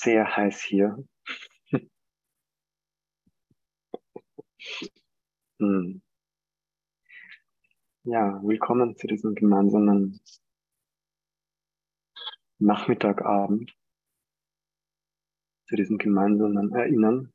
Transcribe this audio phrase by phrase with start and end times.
[0.00, 0.96] sehr heiß hier.
[5.58, 6.02] hm.
[8.04, 10.20] Ja, willkommen zu diesem gemeinsamen
[12.58, 13.76] Nachmittagabend,
[15.68, 17.30] zu diesem gemeinsamen Erinnern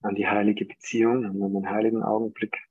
[0.00, 2.69] an die heilige Beziehung, an den heiligen Augenblick.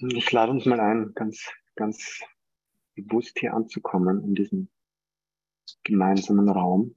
[0.00, 2.22] Ich lade uns mal ein, ganz, ganz
[2.94, 4.68] bewusst hier anzukommen in diesem
[5.82, 6.94] gemeinsamen Raum.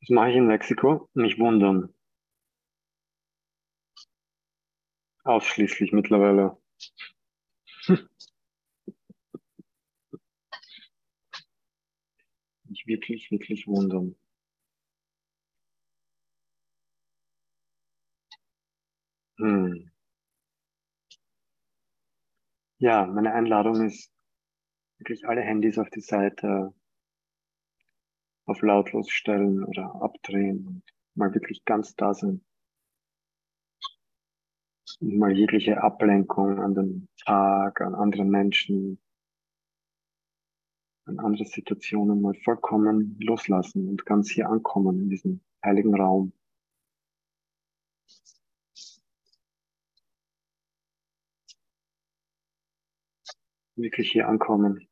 [0.00, 1.08] Das mache ich in Mexiko.
[1.14, 1.94] Mich wundern.
[5.22, 6.60] Ausschließlich mittlerweile.
[12.64, 14.16] Mich wirklich, wirklich wundern.
[19.38, 19.88] Hm.
[22.78, 24.12] Ja, meine Einladung ist
[24.98, 26.74] wirklich alle Handys auf die Seite,
[28.46, 30.82] auf lautlos stellen oder abdrehen und
[31.14, 32.42] mal wirklich ganz da sein.
[35.00, 38.98] Und mal jegliche Ablenkung an den Tag, an andere Menschen,
[41.06, 46.32] an andere Situationen mal vollkommen loslassen und ganz hier ankommen in diesem heiligen Raum.
[53.76, 54.88] Wirklich hier ankommen.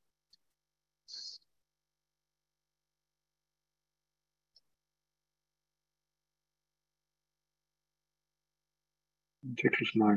[9.44, 10.16] Und wirklich mal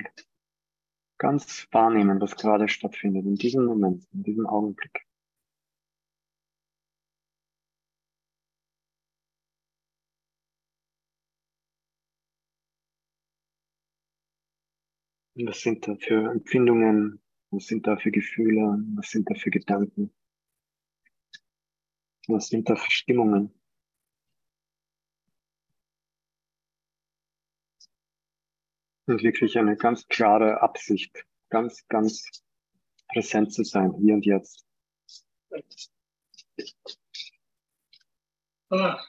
[1.17, 5.05] ganz wahrnehmen, was gerade stattfindet, in diesem Moment, in diesem Augenblick.
[15.35, 17.21] Und was sind da für Empfindungen?
[17.55, 18.83] Was sind da für Gefühle?
[18.97, 20.13] Was sind da für Gedanken?
[22.27, 23.53] Was sind da für Stimmungen?
[29.07, 32.43] Und wirklich eine ganz klare Absicht, ganz, ganz
[33.07, 34.65] präsent zu sein, hier und jetzt.
[38.69, 38.99] Ah.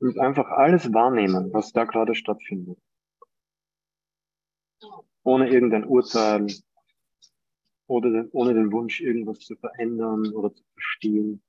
[0.00, 2.78] Und einfach alles wahrnehmen, was da gerade stattfindet.
[5.24, 6.46] Ohne irgendein Urteil,
[7.88, 11.42] oder den, ohne den Wunsch, irgendwas zu verändern oder zu verstehen.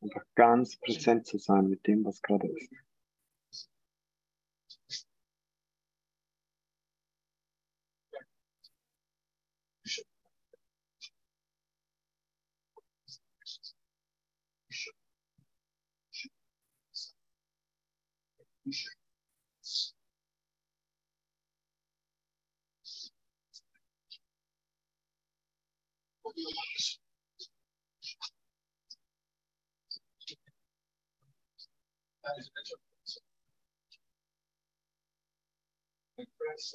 [0.00, 2.70] Einfach ganz präsent zu sein mit dem, was gerade ist.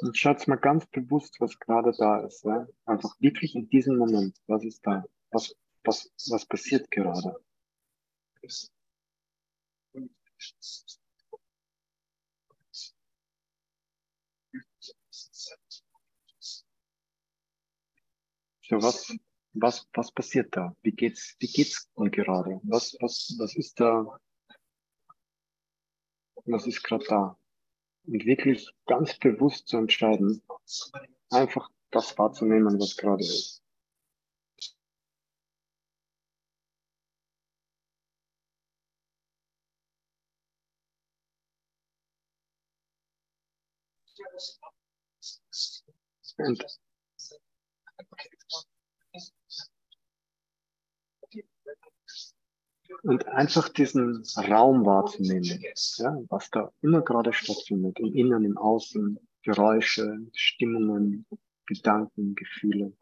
[0.01, 2.43] Und schaut mal ganz bewusst, was gerade da ist.
[2.43, 2.67] Ja?
[2.85, 4.37] Einfach wirklich in diesem Moment.
[4.47, 5.05] Was ist da?
[5.31, 7.35] Was, was, was passiert gerade?
[18.61, 19.17] So, was,
[19.61, 20.75] was, was passiert da?
[20.81, 22.59] Wie geht's, wie geht's gerade?
[22.63, 24.19] Was, was, was ist da?
[26.45, 27.37] Was ist gerade da?
[28.05, 30.41] Und wirklich ganz bewusst zu entscheiden,
[31.29, 33.61] einfach das wahrzunehmen, was gerade ist.
[46.37, 46.79] Und
[53.03, 59.19] und einfach diesen Raum wahrzunehmen, ja, was da immer gerade stattfindet, im Inneren, im Außen,
[59.43, 61.25] Geräusche, Stimmungen,
[61.65, 62.93] Gedanken, Gefühle.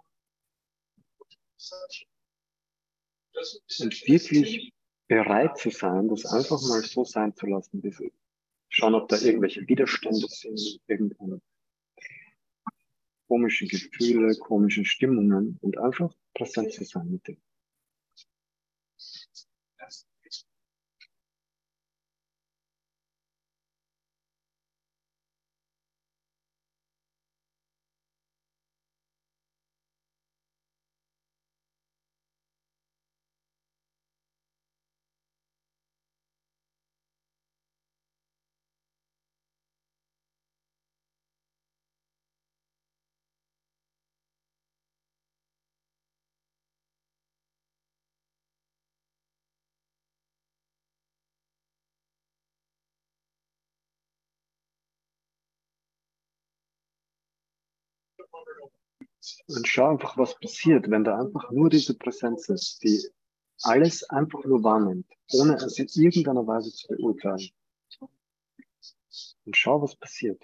[3.80, 4.74] Und wirklich
[5.08, 8.02] bereit zu sein, das einfach mal so sein zu lassen, wie ist.
[8.70, 11.42] Schauen, ob da irgendwelche Widerstände sind, irgendeine
[13.28, 17.38] komische Gefühle, komische Stimmungen und einfach präsent zu sein mit dem.
[59.48, 63.02] Und schau einfach, was passiert, wenn da einfach nur diese Präsenz ist, die
[63.64, 67.50] alles einfach nur wahrnimmt, ohne es in irgendeiner Weise zu beurteilen.
[69.46, 70.44] Und schau, was passiert.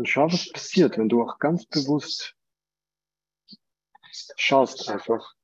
[0.00, 2.34] Und schau, was passiert, wenn du auch ganz bewusst
[4.34, 5.34] schaust einfach,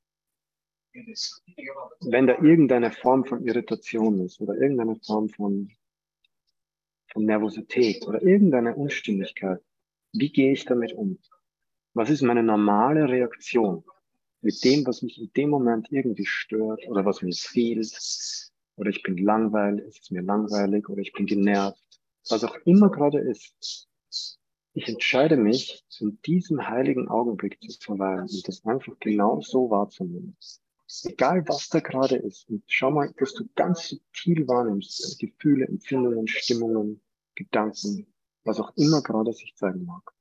[2.00, 5.70] wenn da irgendeine Form von Irritation ist oder irgendeine Form von,
[7.08, 9.61] von Nervosität oder irgendeine Unstimmigkeit,
[10.14, 11.19] wie gehe ich damit um?
[11.93, 13.85] Was ist meine normale Reaktion
[14.41, 17.94] mit dem, was mich in dem Moment irgendwie stört oder was mir fehlt?
[18.76, 22.00] Oder ich bin langweilig, es ist mir langweilig oder ich bin genervt.
[22.31, 23.87] Was auch immer gerade ist,
[24.76, 30.37] ich entscheide mich, in diesem heiligen Augenblick zu verweilen und das einfach genau so wahrzunehmen.
[31.05, 32.46] Egal was da gerade ist.
[32.50, 37.00] Und schau mal, dass du ganz subtil wahrnimmst, Gefühle, Empfindungen, Stimmungen,
[37.34, 38.06] Gedanken,
[38.44, 40.12] was auch immer gerade sich zeigen mag.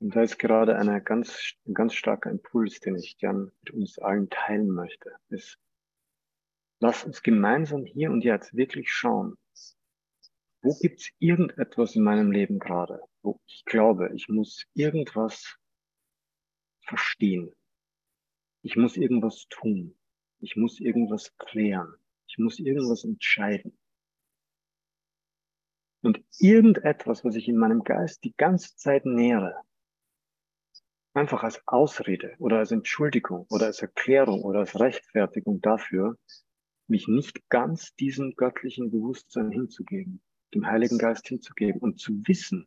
[0.00, 3.98] Und da ist gerade eine ganz, ein ganz starker Impuls, den ich gern mit uns
[3.98, 5.58] allen teilen möchte, ist,
[6.80, 9.36] lass uns gemeinsam hier und jetzt wirklich schauen,
[10.62, 15.56] wo gibt's irgendetwas in meinem Leben gerade, wo ich glaube, ich muss irgendwas
[16.82, 17.52] verstehen.
[18.62, 19.96] Ich muss irgendwas tun.
[20.40, 21.94] Ich muss irgendwas klären.
[22.26, 23.76] Ich muss irgendwas entscheiden.
[26.02, 29.64] Und irgendetwas, was ich in meinem Geist die ganze Zeit nähere,
[31.18, 36.16] einfach als Ausrede oder als Entschuldigung oder als Erklärung oder als Rechtfertigung dafür,
[36.86, 40.22] mich nicht ganz diesem göttlichen Bewusstsein hinzugeben,
[40.54, 42.66] dem Heiligen Geist hinzugeben und zu wissen,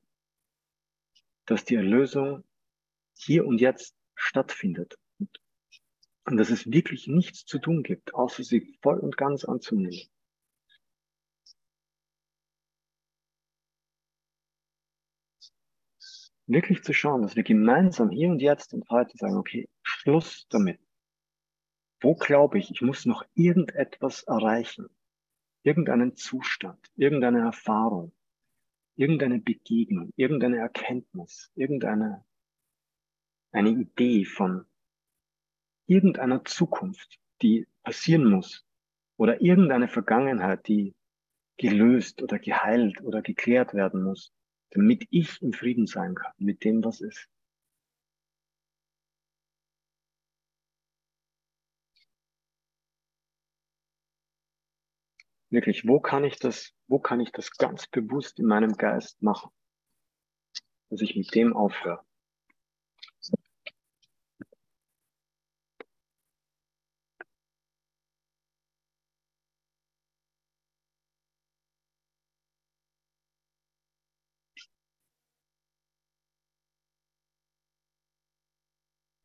[1.46, 2.44] dass die Erlösung
[3.18, 9.00] hier und jetzt stattfindet und dass es wirklich nichts zu tun gibt, außer sie voll
[9.00, 10.08] und ganz anzunehmen.
[16.52, 20.82] Wirklich zu schauen, dass wir gemeinsam hier und jetzt und heute sagen, okay, Schluss damit.
[22.02, 24.90] Wo glaube ich, ich muss noch irgendetwas erreichen?
[25.64, 28.12] Irgendeinen Zustand, irgendeine Erfahrung,
[28.98, 32.26] irgendeine Begegnung, irgendeine Erkenntnis, irgendeine
[33.54, 34.66] eine Idee von
[35.88, 38.66] irgendeiner Zukunft, die passieren muss,
[39.16, 40.96] oder irgendeine Vergangenheit, die
[41.56, 44.34] gelöst oder geheilt oder geklärt werden muss,
[44.72, 47.30] damit ich im Frieden sein kann mit dem, was ist.
[55.50, 59.52] Wirklich, wo kann ich das, wo kann ich das ganz bewusst in meinem Geist machen,
[60.90, 62.06] dass ich mit dem aufhöre?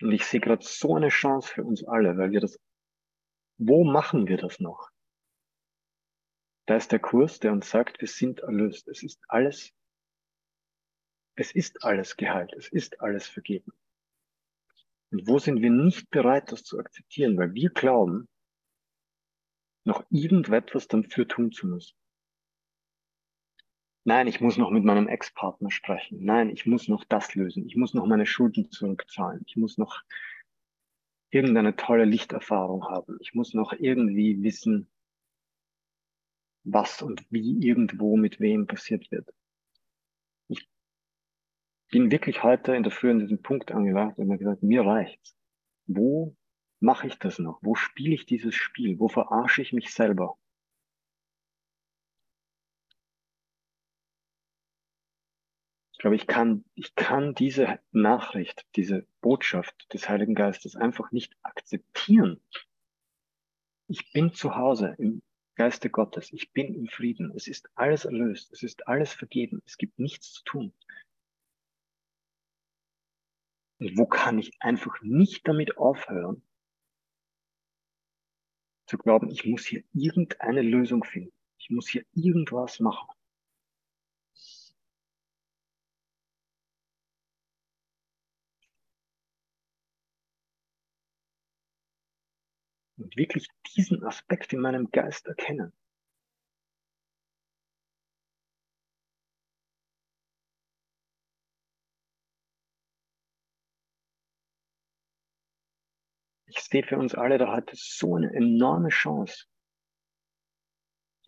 [0.07, 2.61] Und ich sehe gerade so eine Chance für uns alle, weil wir das,
[3.59, 4.89] wo machen wir das noch?
[6.67, 8.87] Da ist der Kurs, der uns sagt, wir sind erlöst.
[8.87, 9.73] Es ist alles,
[11.35, 12.53] es ist alles geheilt.
[12.57, 13.73] Es ist alles vergeben.
[15.11, 18.29] Und wo sind wir nicht bereit, das zu akzeptieren, weil wir glauben,
[19.83, 21.99] noch irgendetwas dafür tun zu müssen.
[24.09, 26.25] Nein, ich muss noch mit meinem Ex-Partner sprechen.
[26.25, 27.67] Nein, ich muss noch das lösen.
[27.67, 29.43] Ich muss noch meine Schulden zurückzahlen.
[29.49, 30.01] Ich muss noch
[31.31, 33.19] irgendeine tolle Lichterfahrung haben.
[33.21, 34.89] Ich muss noch irgendwie wissen,
[36.63, 39.29] was und wie irgendwo mit wem passiert wird.
[40.47, 40.69] Ich
[41.91, 45.37] bin wirklich heute in der Früh an diesem Punkt angelangt und mir gesagt, mir reicht's.
[45.89, 46.37] Wo
[46.79, 47.59] mache ich das noch?
[47.61, 49.01] Wo spiele ich dieses Spiel?
[49.01, 50.39] Wo verarsche ich mich selber?
[56.07, 62.41] Glaube, ich kann, ich kann diese Nachricht, diese Botschaft des Heiligen Geistes einfach nicht akzeptieren.
[63.89, 65.21] Ich bin zu Hause im
[65.57, 66.33] Geiste Gottes.
[66.33, 67.33] Ich bin im Frieden.
[67.35, 68.53] Es ist alles erlöst.
[68.53, 69.63] Es ist alles vergeben.
[69.67, 70.73] Es gibt nichts zu tun.
[73.81, 76.41] Und wo kann ich einfach nicht damit aufhören,
[78.87, 81.33] zu glauben, ich muss hier irgendeine Lösung finden.
[81.59, 83.16] Ich muss hier irgendwas machen.
[93.07, 93.47] Und wirklich
[93.77, 95.73] diesen Aspekt in meinem Geist erkennen.
[106.49, 109.47] Ich sehe für uns alle da heute so eine enorme Chance.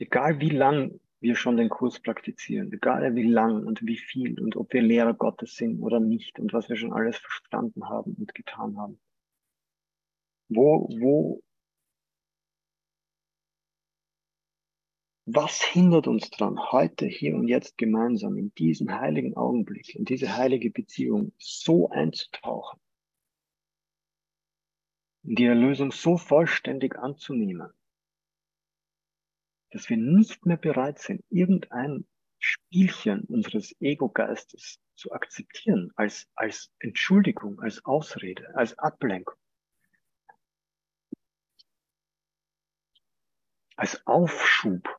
[0.00, 4.56] Egal wie lang wir schon den Kurs praktizieren, egal wie lang und wie viel und
[4.56, 8.34] ob wir Lehrer Gottes sind oder nicht und was wir schon alles verstanden haben und
[8.34, 9.00] getan haben.
[10.48, 11.42] Wo, wo
[15.30, 20.34] Was hindert uns daran, heute, hier und jetzt gemeinsam in diesen heiligen Augenblick, in diese
[20.34, 22.80] heilige Beziehung so einzutauchen,
[25.24, 27.70] in die Erlösung so vollständig anzunehmen,
[29.70, 32.06] dass wir nicht mehr bereit sind, irgendein
[32.38, 39.36] Spielchen unseres Ego-Geistes zu akzeptieren als, als Entschuldigung, als Ausrede, als Ablenkung,
[43.76, 44.97] als Aufschub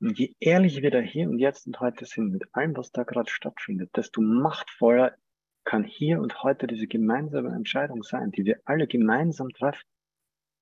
[0.00, 3.02] Und je ehrlicher wir da hier und jetzt und heute sind mit allem, was da
[3.02, 5.16] gerade stattfindet, desto machtvoller
[5.64, 9.86] kann hier und heute diese gemeinsame Entscheidung sein, die wir alle gemeinsam treffen,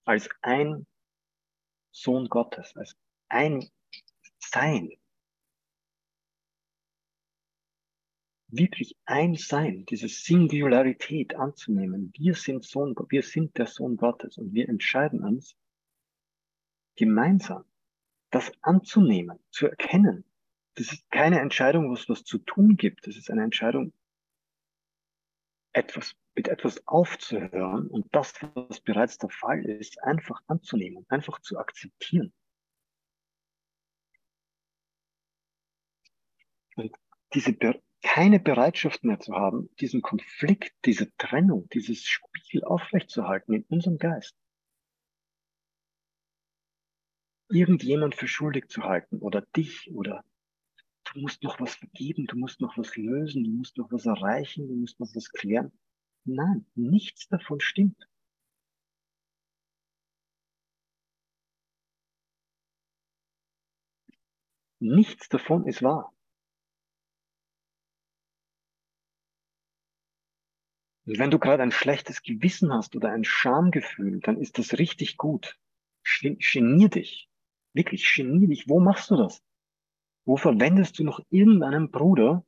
[0.04, 0.86] als ein
[1.90, 2.96] Sohn Gottes, als
[3.28, 3.68] ein
[4.38, 4.90] Sein.
[8.48, 12.10] Wirklich ein Sein, diese Singularität anzunehmen.
[12.16, 15.56] Wir sind Sohn, wir sind der Sohn Gottes und wir entscheiden uns
[16.96, 17.64] gemeinsam
[18.30, 20.24] das anzunehmen, zu erkennen.
[20.74, 23.06] Das ist keine Entscheidung, was was zu tun gibt.
[23.06, 23.92] Das ist eine Entscheidung,
[25.72, 31.58] etwas, mit etwas aufzuhören und das, was bereits der Fall ist, einfach anzunehmen, einfach zu
[31.58, 32.32] akzeptieren.
[36.76, 36.94] Und
[37.34, 37.56] diese,
[38.02, 44.36] keine Bereitschaft mehr zu haben, diesen Konflikt, diese Trennung, dieses Spiel aufrechtzuerhalten in unserem Geist.
[47.48, 50.24] Irgendjemand für schuldig zu halten oder dich oder
[51.12, 54.68] du musst noch was vergeben, du musst noch was lösen, du musst noch was erreichen,
[54.68, 55.72] du musst noch was klären.
[56.24, 58.08] Nein, nichts davon stimmt.
[64.80, 66.12] Nichts davon ist wahr.
[71.06, 75.16] Und wenn du gerade ein schlechtes Gewissen hast oder ein Schamgefühl, dann ist das richtig
[75.16, 75.58] gut.
[76.20, 77.28] Genier dich.
[77.76, 78.68] Wirklich, genie dich.
[78.68, 79.42] Wo machst du das?
[80.24, 82.42] Wo verwendest du noch irgendeinen Bruder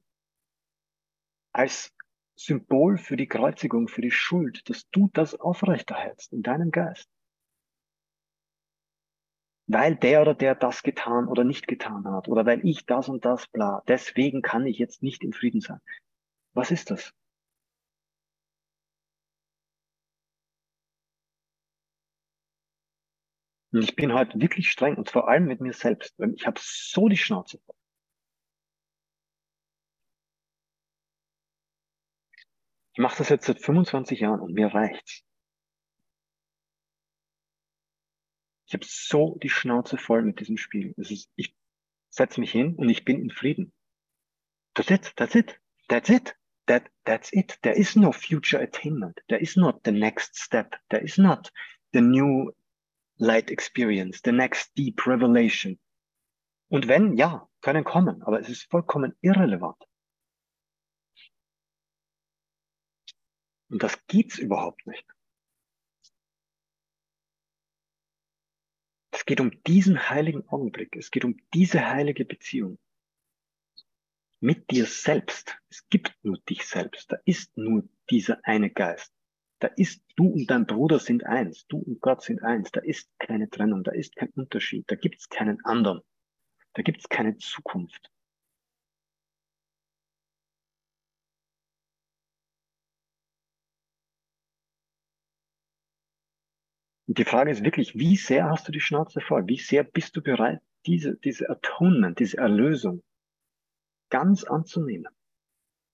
[1.53, 1.93] als
[2.35, 7.11] Symbol für die Kreuzigung, für die Schuld, dass du das aufrechterhältst in deinem Geist?
[9.67, 13.27] Weil der oder der das getan oder nicht getan hat oder weil ich das und
[13.27, 15.81] das bla, deswegen kann ich jetzt nicht in Frieden sein.
[16.55, 17.13] Was ist das?
[23.73, 26.15] Und ich bin halt wirklich streng und vor allem mit mir selbst.
[26.37, 27.75] Ich habe so die Schnauze voll.
[32.93, 35.23] Ich mache das jetzt seit 25 Jahren und mir reicht's.
[38.67, 40.95] Ich habe so die Schnauze voll mit diesem Spiel.
[40.97, 41.55] Es ist, ich
[42.11, 43.73] setze mich hin und ich bin in Frieden.
[44.75, 47.59] That's it, that's it, that's it, that, that's it.
[47.63, 49.21] There is no future attainment.
[49.29, 50.77] There is not the next step.
[50.91, 51.53] There is not
[51.93, 52.53] the new
[53.19, 55.79] light experience, the next deep revelation.
[56.69, 59.77] Und wenn, ja, können kommen, aber es ist vollkommen irrelevant.
[63.71, 65.07] Und das gibt's überhaupt nicht.
[69.11, 70.97] Es geht um diesen heiligen Augenblick.
[70.97, 72.79] Es geht um diese heilige Beziehung.
[74.41, 75.59] Mit dir selbst.
[75.69, 77.11] Es gibt nur dich selbst.
[77.13, 79.13] Da ist nur dieser eine Geist.
[79.61, 81.67] Da ist du und dein Bruder sind eins.
[81.67, 82.71] Du und Gott sind eins.
[82.71, 83.83] Da ist keine Trennung.
[83.83, 84.85] Da ist kein Unterschied.
[84.89, 86.01] Da gibt es keinen anderen.
[86.75, 88.11] Da gibt es keine Zukunft.
[97.09, 99.49] Und die Frage ist wirklich, wie sehr hast du die Schnauze voll?
[99.49, 103.03] Wie sehr bist du bereit, diese, diese Atonement, diese Erlösung
[104.11, 105.09] ganz anzunehmen?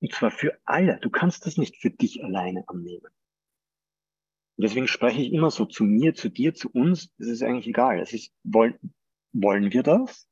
[0.00, 0.98] Und zwar für alle.
[1.00, 3.10] Du kannst das nicht für dich alleine annehmen.
[4.56, 7.10] Und deswegen spreche ich immer so zu mir, zu dir, zu uns.
[7.18, 7.98] Es ist eigentlich egal.
[8.00, 8.78] Es ist, wollen,
[9.32, 10.28] wollen wir das?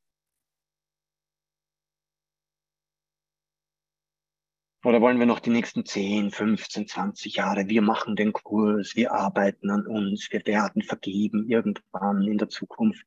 [4.85, 7.69] Oder wollen wir noch die nächsten 10, 15, 20 Jahre?
[7.69, 13.07] Wir machen den Kurs, wir arbeiten an uns, wir werden vergeben irgendwann in der Zukunft.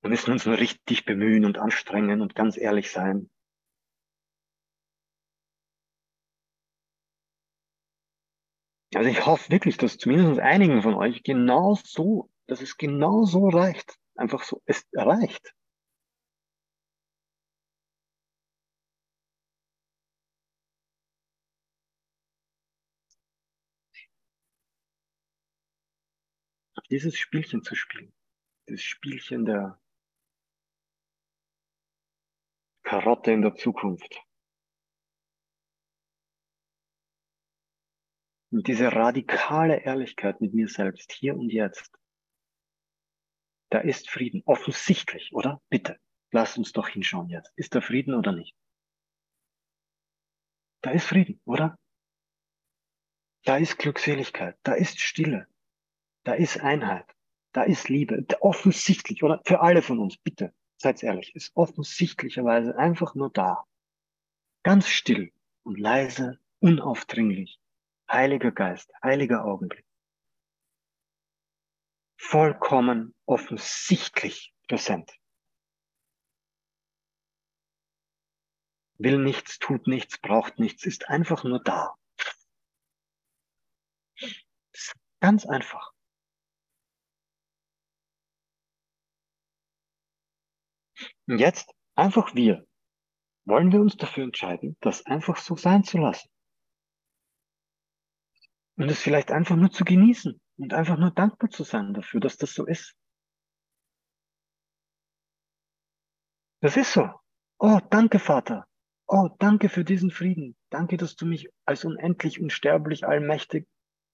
[0.00, 3.28] Wir müssen uns nur richtig bemühen und anstrengen und ganz ehrlich sein.
[8.96, 13.48] Also ich hoffe wirklich, dass zumindest einigen von euch genau so, dass es genau so
[13.48, 13.98] reicht.
[14.16, 15.54] Einfach so, es reicht.
[26.90, 28.12] dieses Spielchen zu spielen.
[28.66, 29.80] Das Spielchen der
[32.84, 34.22] Karotte in der Zukunft.
[38.54, 41.92] Und diese radikale Ehrlichkeit mit mir selbst, hier und jetzt.
[43.68, 44.44] Da ist Frieden.
[44.46, 45.60] Offensichtlich, oder?
[45.70, 45.98] Bitte,
[46.30, 47.52] lasst uns doch hinschauen jetzt.
[47.56, 48.54] Ist da Frieden oder nicht?
[50.82, 51.76] Da ist Frieden, oder?
[53.42, 55.48] Da ist Glückseligkeit, da ist Stille,
[56.22, 57.12] da ist Einheit,
[57.50, 58.24] da ist Liebe.
[58.38, 59.42] Offensichtlich, oder?
[59.44, 63.64] Für alle von uns, bitte, seid ehrlich, ist offensichtlicherweise einfach nur da.
[64.62, 65.32] Ganz still
[65.64, 67.58] und leise, unaufdringlich.
[68.10, 69.84] Heiliger Geist, heiliger Augenblick.
[72.18, 75.10] Vollkommen offensichtlich präsent.
[78.98, 81.94] Will nichts, tut nichts, braucht nichts, ist einfach nur da.
[85.20, 85.92] Ganz einfach.
[91.26, 92.66] Und jetzt einfach wir.
[93.46, 96.33] Wollen wir uns dafür entscheiden, das einfach so sein zu lassen?
[98.76, 102.36] Und es vielleicht einfach nur zu genießen und einfach nur dankbar zu sein dafür, dass
[102.36, 102.94] das so ist.
[106.60, 107.08] Das ist so.
[107.58, 108.66] Oh, danke, Vater.
[109.06, 110.56] Oh, danke für diesen Frieden.
[110.70, 113.68] Danke, dass du mich als unendlich, unsterblich, allmächtig,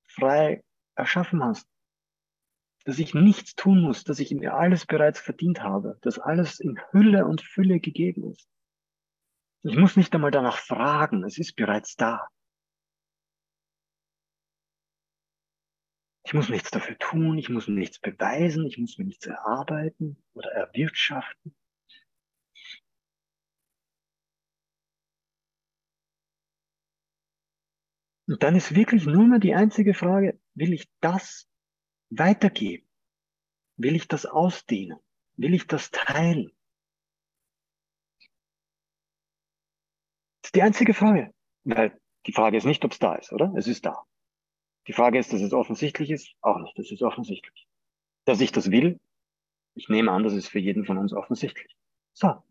[0.07, 0.62] frei
[0.96, 1.66] erschaffen hast
[2.85, 6.81] dass ich nichts tun muss, dass ich mir alles bereits verdient habe, dass alles in
[6.90, 8.49] Hülle und Fülle gegeben ist.
[9.62, 12.27] Ich muss nicht einmal danach fragen, es ist bereits da.
[16.30, 20.52] Ich muss nichts dafür tun, ich muss nichts beweisen, ich muss mir nichts erarbeiten oder
[20.52, 21.56] erwirtschaften.
[28.28, 31.50] Und dann ist wirklich nur mehr die einzige Frage, will ich das
[32.10, 32.88] weitergeben?
[33.76, 35.00] Will ich das ausdehnen?
[35.34, 36.52] Will ich das teilen?
[40.42, 41.34] Das ist die einzige Frage.
[41.64, 43.52] Weil die Frage ist nicht, ob es da ist, oder?
[43.56, 44.06] Es ist da.
[44.86, 46.34] Die Frage ist, dass es offensichtlich ist?
[46.40, 46.78] Auch nicht.
[46.78, 47.66] Das ist offensichtlich.
[48.24, 48.98] Dass ich das will?
[49.74, 51.76] Ich nehme an, das ist für jeden von uns offensichtlich.
[52.12, 52.42] So.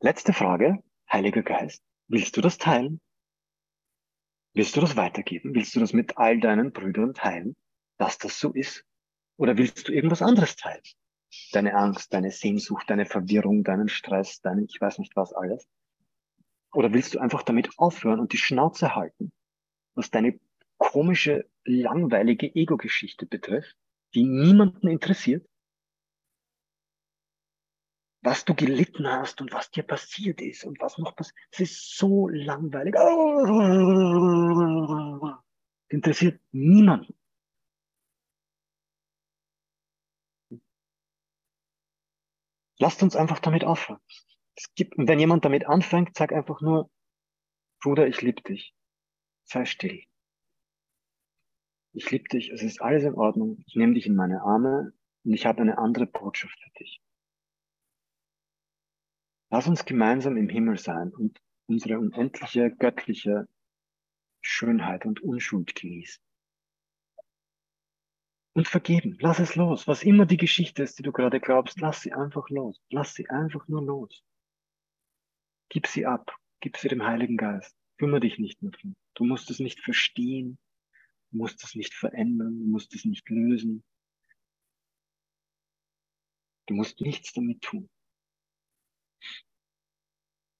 [0.00, 0.82] Letzte Frage.
[1.10, 1.82] Heiliger Geist.
[2.08, 3.00] Willst du das teilen?
[4.52, 5.54] Willst du das weitergeben?
[5.54, 7.56] Willst du das mit all deinen Brüdern teilen,
[7.98, 8.84] dass das so ist?
[9.36, 10.82] Oder willst du irgendwas anderes teilen?
[11.52, 15.68] Deine Angst, deine Sehnsucht, deine Verwirrung, deinen Stress, deine ich weiß nicht was alles?
[16.72, 19.32] Oder willst du einfach damit aufhören und die Schnauze halten,
[19.94, 20.38] was deine
[20.80, 23.76] komische, langweilige Ego-Geschichte betrifft
[24.14, 25.48] die niemanden interessiert,
[28.22, 31.38] was du gelitten hast und was dir passiert ist und was noch passiert.
[31.52, 32.94] Es ist so langweilig.
[35.88, 37.14] Interessiert niemanden.
[42.78, 44.00] Lasst uns einfach damit aufhören.
[44.56, 46.90] Es gibt, wenn jemand damit anfängt, sag einfach nur,
[47.82, 48.74] Bruder, ich liebe dich.
[49.44, 50.09] Sei still.
[51.92, 53.62] Ich liebe dich, es ist alles in Ordnung.
[53.66, 54.92] Ich nehme dich in meine Arme
[55.24, 57.02] und ich habe eine andere Botschaft für dich.
[59.50, 63.48] Lass uns gemeinsam im Himmel sein und unsere unendliche göttliche
[64.40, 66.22] Schönheit und Unschuld genießen.
[68.52, 69.16] Und vergeben.
[69.20, 69.86] Lass es los.
[69.88, 72.80] Was immer die Geschichte ist, die du gerade glaubst, lass sie einfach los.
[72.90, 74.24] Lass sie einfach nur los.
[75.68, 76.36] Gib sie ab.
[76.60, 77.76] Gib sie dem Heiligen Geist.
[77.98, 78.96] Kümmere dich nicht mehr drum.
[79.14, 80.58] Du musst es nicht verstehen.
[81.30, 82.58] Du musst es nicht verändern.
[82.58, 83.84] Du musst es nicht lösen.
[86.66, 87.88] Du musst nichts damit tun.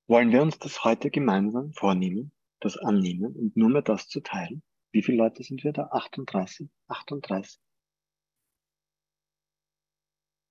[0.08, 4.62] Wollen wir uns das heute gemeinsam vornehmen, das annehmen und nur mehr das zu teilen?
[4.92, 5.86] Wie viele Leute sind wir da?
[5.92, 6.68] 38?
[6.88, 7.60] 38.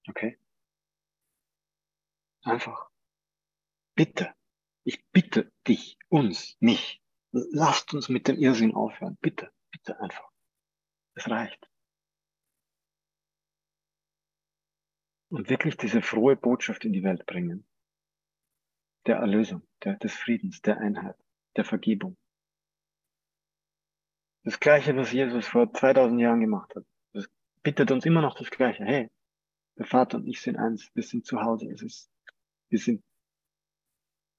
[0.07, 0.39] Okay?
[2.43, 2.89] Einfach.
[3.95, 4.33] Bitte.
[4.85, 7.01] Ich bitte dich, uns, mich.
[7.31, 9.17] Lasst uns mit dem Irrsinn aufhören.
[9.19, 10.29] Bitte, bitte einfach.
[11.15, 11.69] Es reicht.
[15.29, 17.67] Und wirklich diese frohe Botschaft in die Welt bringen.
[19.05, 21.15] Der Erlösung, der, des Friedens, der Einheit,
[21.55, 22.17] der Vergebung.
[24.43, 26.85] Das Gleiche, was Jesus vor 2000 Jahren gemacht hat.
[27.13, 27.27] Das
[27.61, 28.83] bittet uns immer noch das Gleiche.
[28.83, 29.09] Hey,
[29.77, 30.89] der Vater und ich sind eins.
[30.95, 31.69] Wir sind zu Hause.
[31.71, 32.09] Es ist,
[32.69, 33.03] wir sind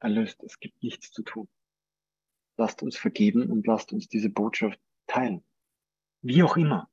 [0.00, 0.42] erlöst.
[0.42, 1.48] Es gibt nichts zu tun.
[2.56, 4.80] Lasst uns vergeben und lasst uns diese Botschaft
[5.10, 5.44] teilen.
[6.22, 6.88] Wie auch immer.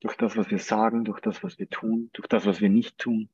[0.00, 2.98] Durch das, was wir sagen, durch das, was wir tun, durch das, was wir nicht
[2.98, 3.28] tun.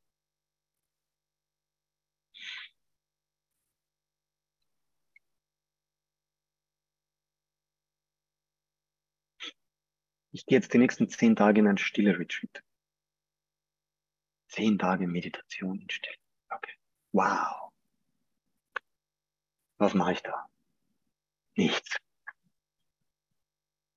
[10.33, 12.63] Ich gehe jetzt die nächsten zehn Tage in ein stille Retreat.
[14.49, 16.19] Zehn Tage Meditation in Stille.
[16.51, 16.75] Okay.
[17.13, 17.73] Wow.
[19.79, 20.49] Was mache ich da?
[21.57, 21.97] Nichts.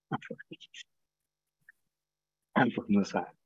[0.09, 0.81] Einfach nichts.
[2.53, 3.37] Einfach nur sein.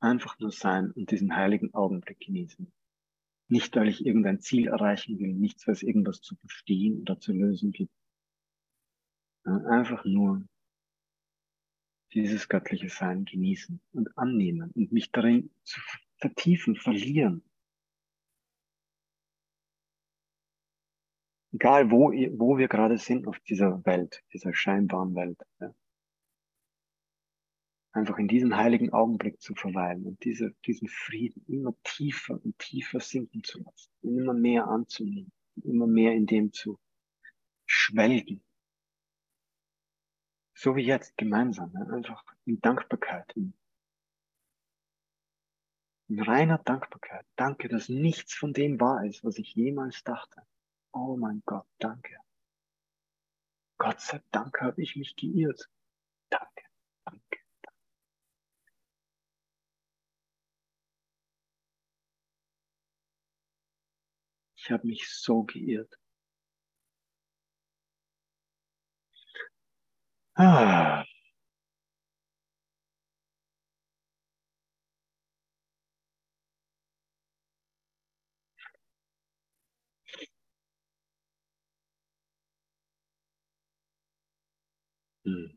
[0.00, 2.72] Einfach nur sein und diesen heiligen Augenblick genießen.
[3.48, 7.32] Nicht, weil ich irgendein Ziel erreichen will, nichts, weil es irgendwas zu verstehen oder zu
[7.32, 7.92] lösen gibt.
[9.44, 10.46] Einfach nur
[12.14, 15.80] dieses göttliche Sein genießen und annehmen und mich darin zu
[16.16, 17.42] vertiefen, verlieren.
[21.52, 25.38] Egal wo, wo wir gerade sind auf dieser Welt, dieser scheinbaren Welt.
[25.60, 25.74] Ja.
[27.92, 33.00] Einfach in diesem heiligen Augenblick zu verweilen und diese, diesen Frieden immer tiefer und tiefer
[33.00, 35.30] sinken zu lassen, immer mehr anzunehmen,
[35.62, 36.78] immer mehr in dem zu
[37.66, 38.42] schwelgen.
[40.54, 41.86] So wie jetzt, gemeinsam, ne?
[41.92, 43.52] einfach in Dankbarkeit, in,
[46.08, 47.26] in reiner Dankbarkeit.
[47.36, 50.40] Danke, dass nichts von dem wahr ist, was ich jemals dachte.
[50.94, 52.16] Oh mein Gott, danke.
[53.78, 55.68] Gott sei Dank habe ich mich geirrt.
[56.30, 56.64] Danke,
[57.04, 57.38] danke.
[64.56, 65.98] Ich habe mich so geirrt.
[70.36, 71.04] Ah.
[85.32, 85.52] Hm.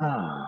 [0.00, 0.41] Ah.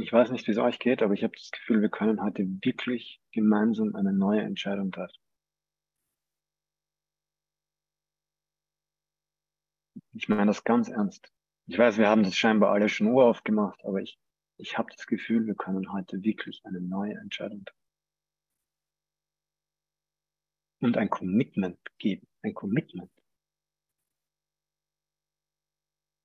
[0.00, 2.44] Ich weiß nicht, wie es euch geht, aber ich habe das Gefühl, wir können heute
[2.62, 5.16] wirklich gemeinsam eine neue Entscheidung treffen.
[10.14, 11.32] Ich meine das ganz ernst.
[11.66, 14.18] Ich weiß, wir haben das scheinbar alle schon uraufgemacht, aber ich,
[14.56, 17.78] ich habe das Gefühl, wir können heute wirklich eine neue Entscheidung treffen.
[20.80, 23.10] Und ein Commitment geben, ein Commitment.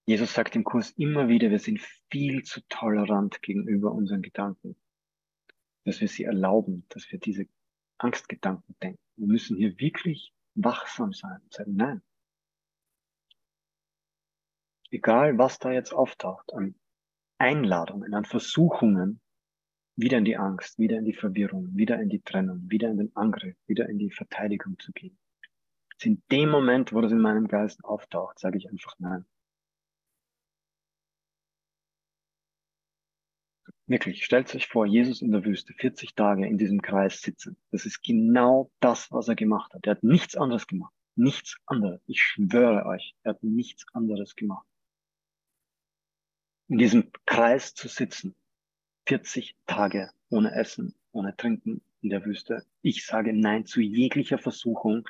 [0.10, 4.76] Jesus sagt im Kurs immer wieder, wir sind viel zu tolerant gegenüber unseren Gedanken,
[5.86, 7.45] dass wir sie erlauben, dass wir diese
[8.00, 9.00] Angstgedanken denken.
[9.17, 12.02] Wir müssen hier wirklich wachsam sein und sagen, nein.
[14.89, 16.74] Egal, was da jetzt auftaucht an
[17.38, 19.22] Einladungen, an Versuchungen,
[19.95, 23.15] wieder in die Angst, wieder in die Verwirrung, wieder in die Trennung, wieder in den
[23.15, 25.19] Angriff, wieder in die Verteidigung zu gehen.
[26.02, 29.28] In dem Moment, wo das in meinem Geist auftaucht, sage ich einfach nein.
[33.89, 37.58] Wirklich, stellt euch vor, Jesus in der Wüste, 40 Tage in diesem Kreis sitzen.
[37.71, 39.88] Das ist genau das, was er gemacht hat.
[39.88, 40.93] Er hat nichts anderes gemacht.
[41.15, 41.99] Nichts anderes.
[42.06, 44.67] Ich schwöre euch, er hat nichts anderes gemacht.
[46.67, 48.36] In diesem Kreis zu sitzen,
[49.08, 52.63] 40 Tage ohne Essen, ohne Trinken in der Wüste.
[52.84, 55.10] Ich sage Nein zu jeglicher Versuchung,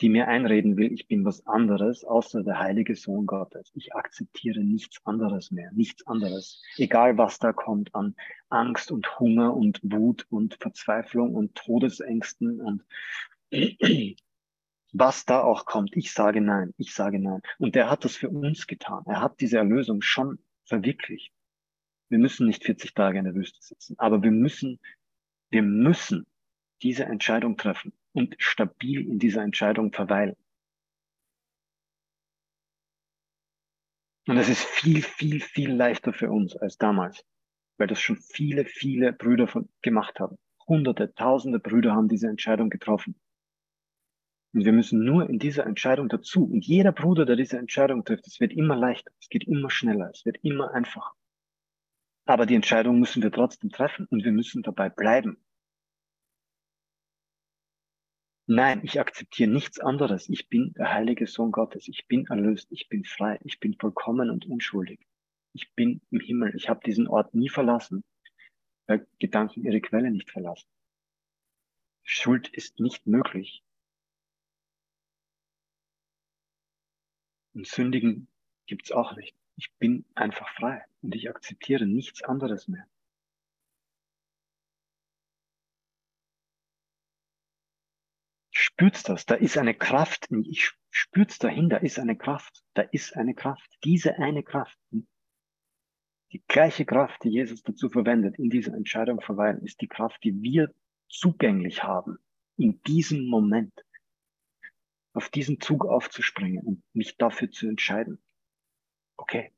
[0.00, 3.70] die mir einreden will, ich bin was anderes außer der heilige Sohn Gottes.
[3.74, 6.62] Ich akzeptiere nichts anderes mehr, nichts anderes.
[6.76, 8.14] Egal was da kommt an
[8.48, 12.84] Angst und Hunger und Wut und Verzweiflung und Todesängsten und
[14.92, 17.42] was da auch kommt, ich sage nein, ich sage nein.
[17.58, 19.02] Und er hat das für uns getan.
[19.06, 21.32] Er hat diese Erlösung schon verwirklicht.
[22.08, 24.78] Wir müssen nicht 40 Tage in der Wüste sitzen, aber wir müssen,
[25.50, 26.26] wir müssen
[26.82, 30.34] diese Entscheidung treffen und stabil in dieser Entscheidung verweilen.
[34.26, 37.24] Und es ist viel, viel, viel leichter für uns als damals,
[37.78, 40.36] weil das schon viele, viele Brüder von, gemacht haben.
[40.66, 43.14] Hunderte, tausende Brüder haben diese Entscheidung getroffen.
[44.52, 46.44] Und wir müssen nur in dieser Entscheidung dazu.
[46.44, 50.10] Und jeder Bruder, der diese Entscheidung trifft, es wird immer leichter, es geht immer schneller,
[50.12, 51.12] es wird immer einfacher.
[52.26, 55.38] Aber die Entscheidung müssen wir trotzdem treffen und wir müssen dabei bleiben.
[58.50, 60.30] Nein, ich akzeptiere nichts anderes.
[60.30, 61.86] Ich bin der heilige Sohn Gottes.
[61.86, 62.72] Ich bin erlöst.
[62.72, 63.38] Ich bin frei.
[63.44, 65.06] Ich bin vollkommen und unschuldig.
[65.52, 66.56] Ich bin im Himmel.
[66.56, 68.04] Ich habe diesen Ort nie verlassen,
[68.86, 70.66] weil Gedanken ihre Quelle nicht verlassen.
[72.04, 73.62] Schuld ist nicht möglich.
[77.52, 78.28] Und Sündigen
[78.66, 79.36] gibt's auch nicht.
[79.56, 82.88] Ich bin einfach frei und ich akzeptiere nichts anderes mehr.
[88.78, 89.26] Spürt's das.
[89.26, 90.28] Da ist eine Kraft.
[90.44, 91.68] Ich spür's dahin.
[91.68, 92.62] Da ist eine Kraft.
[92.74, 93.68] Da ist eine Kraft.
[93.82, 94.78] Diese eine Kraft.
[96.32, 100.42] Die gleiche Kraft, die Jesus dazu verwendet, in dieser Entscheidung verweilen, ist die Kraft, die
[100.42, 100.72] wir
[101.08, 102.18] zugänglich haben.
[102.56, 103.72] In diesem Moment.
[105.12, 108.22] Auf diesen Zug aufzuspringen und mich dafür zu entscheiden.
[109.16, 109.52] Okay.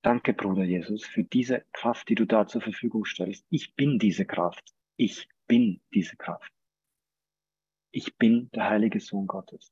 [0.00, 3.44] Danke, Bruder Jesus, für diese Kraft, die du da zur Verfügung stellst.
[3.50, 4.72] Ich bin diese Kraft.
[4.96, 6.50] Ich bin diese Kraft.
[7.94, 9.70] Ich bin der heilige Sohn Gottes.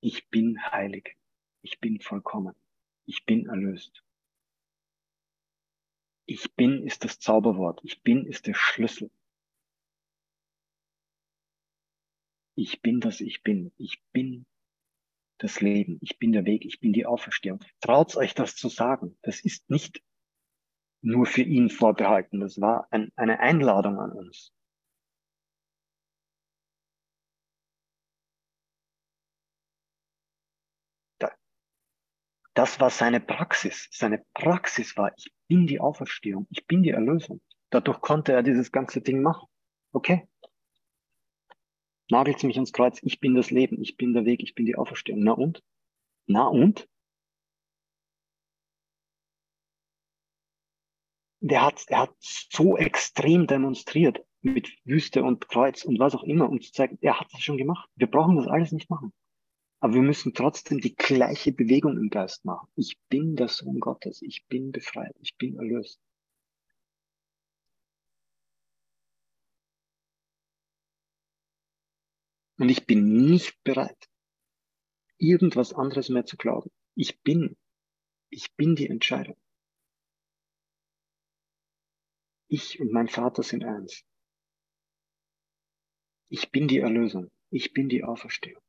[0.00, 1.16] Ich bin heilig.
[1.62, 2.56] Ich bin vollkommen.
[3.06, 4.02] Ich bin erlöst.
[6.26, 7.80] Ich bin ist das Zauberwort.
[7.84, 9.12] Ich bin ist der Schlüssel.
[12.56, 13.72] Ich bin das Ich bin.
[13.76, 14.46] Ich bin
[15.38, 15.98] das Leben.
[16.02, 16.64] Ich bin der Weg.
[16.64, 17.60] Ich bin die Auferstehung.
[17.80, 19.16] Traut euch das zu sagen.
[19.22, 20.02] Das ist nicht
[21.00, 22.40] nur für ihn vorbehalten.
[22.40, 24.52] Das war ein, eine Einladung an uns.
[32.60, 33.88] Das war seine Praxis.
[33.90, 37.40] Seine Praxis war, ich bin die Auferstehung, ich bin die Erlösung.
[37.70, 39.48] Dadurch konnte er dieses ganze Ding machen.
[39.92, 40.28] Okay.
[42.10, 44.76] Nagelt mich ans Kreuz, ich bin das Leben, ich bin der Weg, ich bin die
[44.76, 45.20] Auferstehung.
[45.22, 45.62] Na und?
[46.26, 46.86] Na und?
[51.40, 56.50] Der hat, er hat so extrem demonstriert mit Wüste und Kreuz und was auch immer,
[56.50, 57.88] um zu zeigen, er hat das schon gemacht.
[57.94, 59.14] Wir brauchen das alles nicht machen.
[59.80, 62.68] Aber wir müssen trotzdem die gleiche Bewegung im Geist machen.
[62.76, 64.20] Ich bin der Sohn Gottes.
[64.20, 65.16] Ich bin befreit.
[65.20, 65.98] Ich bin erlöst.
[72.58, 74.10] Und ich bin nicht bereit,
[75.16, 76.70] irgendwas anderes mehr zu glauben.
[76.94, 77.56] Ich bin,
[78.28, 79.38] ich bin die Entscheidung.
[82.48, 84.04] Ich und mein Vater sind eins.
[86.28, 87.30] Ich bin die Erlösung.
[87.50, 88.62] Ich bin die Auferstehung.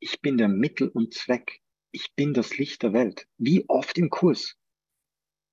[0.00, 1.60] ich bin der Mittel und Zweck.
[1.90, 3.26] Ich bin das Licht der Welt.
[3.38, 4.56] Wie oft im Kurs?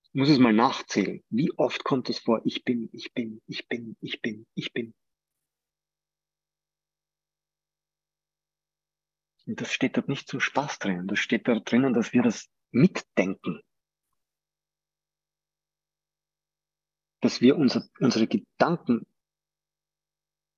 [0.03, 1.23] Ich muss es mal nachzählen.
[1.29, 2.41] Wie oft kommt es vor?
[2.45, 4.93] Ich bin, ich bin, ich bin, ich bin, ich bin.
[9.47, 11.07] Und das steht dort nicht zum Spaß drinnen.
[11.07, 13.61] Das steht dort drinnen, dass wir das mitdenken.
[17.21, 19.05] Dass wir unser, unsere Gedanken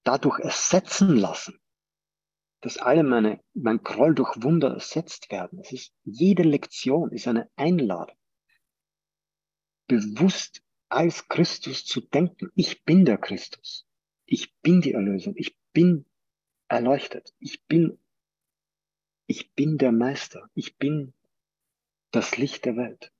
[0.03, 1.59] dadurch ersetzen lassen.
[2.67, 5.59] Dass alle meine, mein Groll durch Wunder ersetzt werden.
[5.59, 8.17] Es ist, jede Lektion ist eine Einladung.
[9.87, 12.51] Bewusst als Christus zu denken.
[12.55, 13.87] Ich bin der Christus.
[14.25, 15.33] Ich bin die Erlösung.
[15.37, 16.07] Ich bin
[16.67, 17.33] erleuchtet.
[17.39, 17.99] Ich bin,
[19.27, 20.49] ich bin der Meister.
[20.53, 21.13] Ich bin
[22.11, 23.13] das Licht der Welt.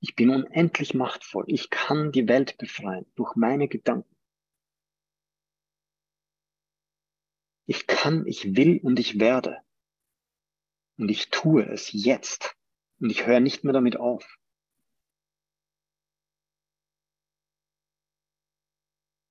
[0.00, 1.44] Ich bin unendlich machtvoll.
[1.48, 4.16] Ich kann die Welt befreien durch meine Gedanken.
[7.66, 9.62] Ich kann, ich will und ich werde.
[10.98, 12.56] Und ich tue es jetzt.
[13.00, 14.38] Und ich höre nicht mehr damit auf.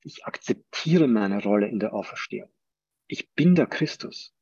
[0.03, 2.51] Ich akzeptiere meine Rolle in der Auferstehung.
[3.07, 4.33] Ich bin der Christus.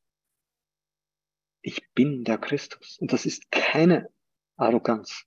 [1.61, 2.97] Ich bin der Christus.
[2.99, 4.11] Und das ist keine
[4.55, 5.25] Arroganz.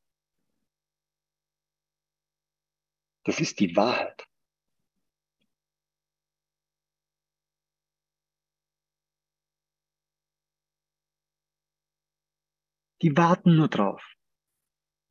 [3.24, 4.11] Das ist die Wahrheit.
[13.02, 14.02] Die warten nur drauf.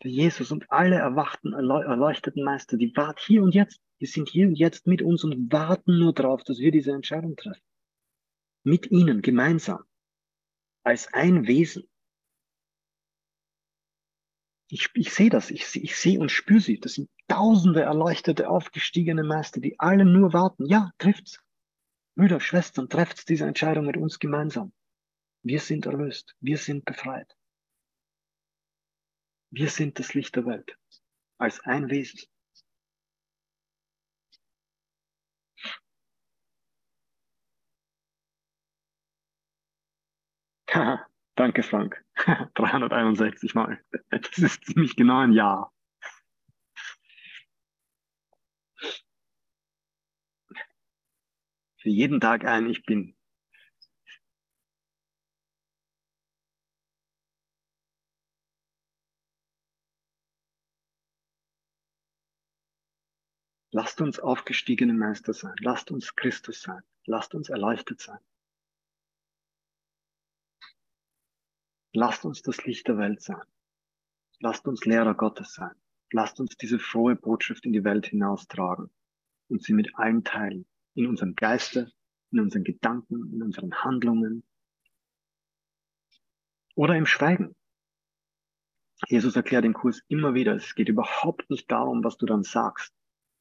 [0.04, 3.82] Der Jesus und alle erwachten, erleuchteten Meister, die warten hier und jetzt.
[4.00, 7.36] Die sind hier und jetzt mit uns und warten nur drauf, dass wir diese Entscheidung
[7.36, 7.62] treffen.
[8.64, 9.84] Mit ihnen gemeinsam.
[10.84, 11.88] Als ein Wesen.
[14.70, 16.80] Ich, ich sehe das, ich, ich sehe und spüre sie.
[16.80, 20.66] Das sind tausende erleuchtete, aufgestiegene Meister, die alle nur warten.
[20.66, 21.40] Ja, trifft's.
[22.16, 24.72] Brüder, Schwestern, trefft's diese Entscheidung mit uns gemeinsam.
[25.44, 26.36] Wir sind erlöst.
[26.40, 27.36] Wir sind befreit.
[29.52, 30.78] Wir sind das Licht der Welt.
[31.38, 32.22] Als ein Wesen.
[41.36, 42.02] Danke Frank.
[42.56, 43.84] 361 Mal.
[44.10, 45.74] Das ist ziemlich genau ein Jahr.
[51.78, 53.16] Für jeden Tag ein Ich bin.
[63.74, 65.56] Lasst uns aufgestiegene Meister sein.
[65.60, 66.84] Lasst uns Christus sein.
[67.06, 68.20] Lasst uns erleuchtet sein.
[71.94, 73.42] Lasst uns das Licht der Welt sein.
[74.40, 75.76] Lasst uns Lehrer Gottes sein.
[76.12, 78.90] Lasst uns diese frohe Botschaft in die Welt hinaustragen
[79.48, 80.66] und sie mit allen teilen.
[80.94, 81.92] In unserem Geiste,
[82.32, 84.44] in unseren Gedanken, in unseren Handlungen
[86.76, 87.56] oder im Schweigen.
[89.08, 92.94] Jesus erklärt den Kurs immer wieder, es geht überhaupt nicht darum, was du dann sagst.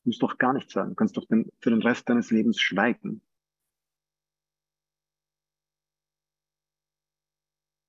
[0.02, 0.90] Du musst doch gar nichts sagen.
[0.90, 3.22] Du kannst doch den, für den Rest deines Lebens schweigen.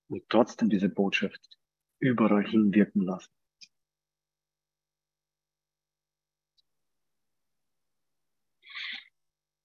[0.10, 1.58] Und trotzdem diese Botschaft
[2.00, 3.32] überall hinwirken lassen.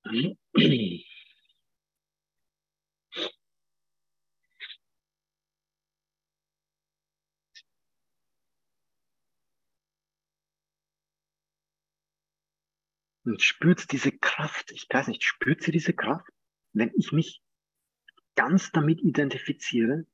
[13.26, 16.30] Und spürt diese Kraft, ich weiß nicht, spürt sie diese Kraft?
[16.72, 17.42] Wenn ich mich
[18.36, 20.07] ganz damit identifiziere,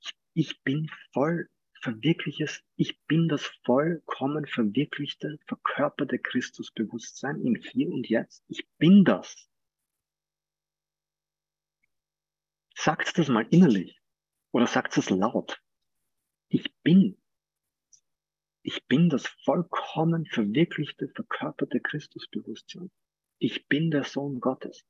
[0.00, 8.08] ich, ich bin voll verwirkliches, ich bin das vollkommen verwirklichte, verkörperte Christusbewusstsein im Hier und
[8.08, 8.44] Jetzt.
[8.46, 9.50] Ich bin das.
[12.76, 14.00] Sagt das mal innerlich
[14.52, 15.60] oder sagt es laut.
[16.48, 17.20] Ich bin
[18.64, 22.90] ich bin das vollkommen verwirklichte, verkörperte Christusbewusstsein.
[23.38, 24.86] Ich bin der Sohn Gottes.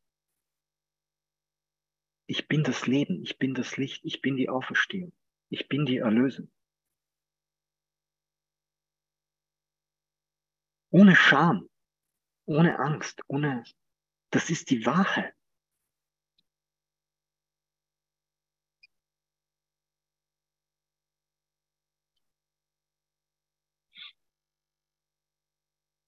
[2.26, 5.12] Ich bin das Leben, ich bin das Licht, ich bin die Auferstehung,
[5.50, 6.50] ich bin die Erlösung.
[10.90, 11.68] Ohne Scham,
[12.46, 13.64] ohne Angst, ohne,
[14.30, 15.34] das ist die Wahrheit.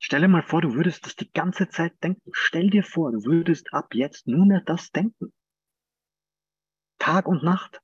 [0.06, 2.30] Stell dir mal vor, du würdest das die ganze Zeit denken.
[2.32, 5.32] Stell dir vor, du würdest ab jetzt nur mehr das denken.
[7.00, 7.82] Tag und Nacht.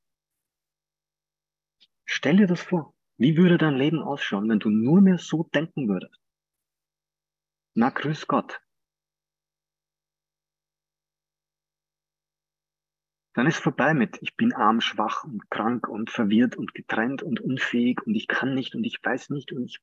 [2.04, 2.94] Stell dir das vor.
[3.16, 6.16] Wie würde dein Leben ausschauen, wenn du nur mehr so denken würdest?
[7.74, 8.60] Na, grüß Gott.
[13.34, 17.40] Dann ist vorbei mit, ich bin arm, schwach und krank und verwirrt und getrennt und
[17.40, 19.80] unfähig und ich kann nicht und ich weiß nicht und ich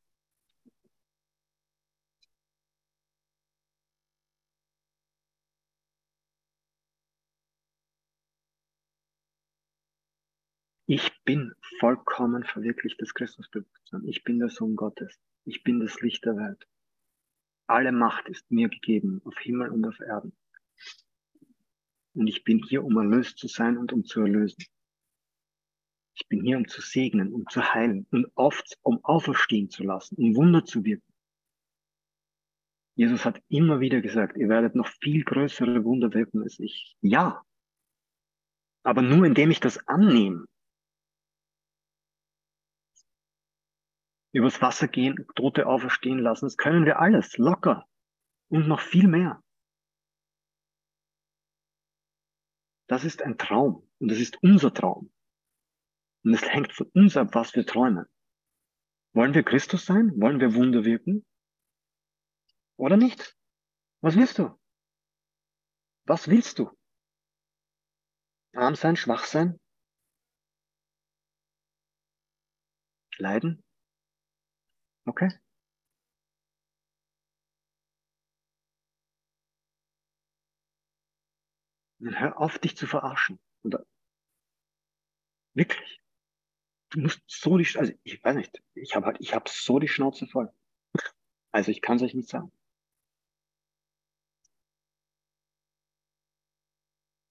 [10.92, 14.08] Ich bin vollkommen verwirklichtes Christusbewusstsein.
[14.08, 15.22] Ich bin der Sohn Gottes.
[15.46, 16.68] Ich bin das Licht der Welt.
[17.68, 20.36] Alle Macht ist mir gegeben, auf Himmel und auf Erden.
[22.16, 24.66] Und ich bin hier, um erlöst zu sein und um zu erlösen.
[26.16, 30.16] Ich bin hier, um zu segnen, um zu heilen und auf, um auferstehen zu lassen,
[30.16, 31.14] um Wunder zu wirken.
[32.96, 36.98] Jesus hat immer wieder gesagt, ihr werdet noch viel größere Wunder wirken als ich.
[37.02, 37.44] Ja.
[38.82, 40.48] Aber nur indem ich das annehme.
[44.32, 47.88] Übers Wasser gehen, Tote auferstehen lassen, das können wir alles, locker.
[48.50, 49.44] Und noch viel mehr.
[52.88, 53.88] Das ist ein Traum.
[54.00, 55.12] Und das ist unser Traum.
[56.24, 58.06] Und es hängt von uns ab, was wir träumen.
[59.14, 60.12] Wollen wir Christus sein?
[60.20, 61.26] Wollen wir Wunder wirken?
[62.78, 63.36] Oder nicht?
[64.02, 64.58] Was willst du?
[66.06, 66.72] Was willst du?
[68.54, 69.60] Arm sein, schwach sein?
[73.18, 73.64] Leiden?
[75.10, 75.30] Okay.
[82.00, 83.40] Dann hör auf, dich zu verarschen.
[83.64, 83.86] Oder
[85.56, 86.02] wirklich.
[86.92, 89.88] Du musst so die, also ich weiß nicht, ich habe halt, ich habe so die
[89.88, 90.52] Schnauze voll.
[91.52, 92.52] Also ich kann es euch nicht sagen.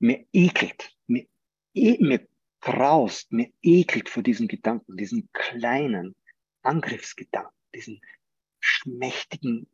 [0.01, 1.29] Mir ekelt, mir,
[1.75, 2.29] e, mir
[2.61, 6.17] graust, mir ekelt vor diesen Gedanken, diesen kleinen
[6.63, 8.01] Angriffsgedanken, diesen
[8.61, 9.69] schmächtigen,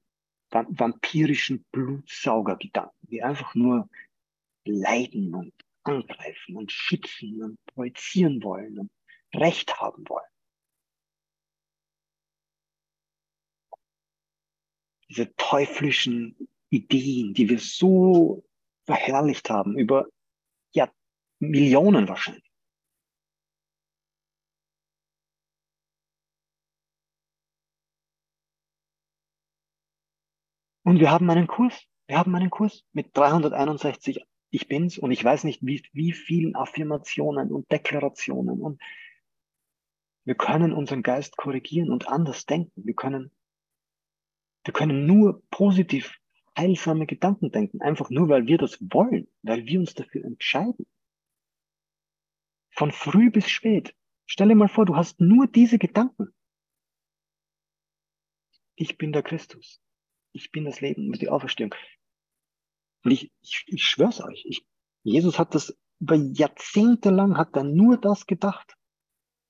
[0.51, 3.89] vampirischen Blutsaugergedanken, die einfach nur
[4.65, 8.91] leiden und angreifen und schützen und projizieren wollen und
[9.35, 10.25] Recht haben wollen.
[15.09, 18.45] Diese teuflischen Ideen, die wir so
[18.85, 20.07] verherrlicht haben, über
[20.73, 20.91] ja,
[21.41, 22.44] Millionen wahrscheinlich.
[30.85, 31.87] Und wir haben einen Kurs.
[32.07, 36.55] Wir haben einen Kurs mit 361 Ich bin's und ich weiß nicht, wie, wie vielen
[36.55, 38.80] Affirmationen und Deklarationen und
[40.26, 42.85] wir können unseren Geist korrigieren und anders denken.
[42.85, 43.30] Wir können,
[44.64, 46.18] wir können nur positiv
[46.57, 50.87] heilsame Gedanken denken, einfach nur, weil wir das wollen, weil wir uns dafür entscheiden.
[52.70, 53.95] Von früh bis spät.
[54.26, 56.35] Stell dir mal vor, du hast nur diese Gedanken.
[58.76, 59.80] Ich bin der Christus.
[60.35, 61.74] Ich bin das Leben mit der Auferstehung.
[63.05, 64.66] Und ich, ich, ich schwör's euch, ich,
[65.03, 68.76] Jesus hat das über Jahrzehnte lang hat er nur das gedacht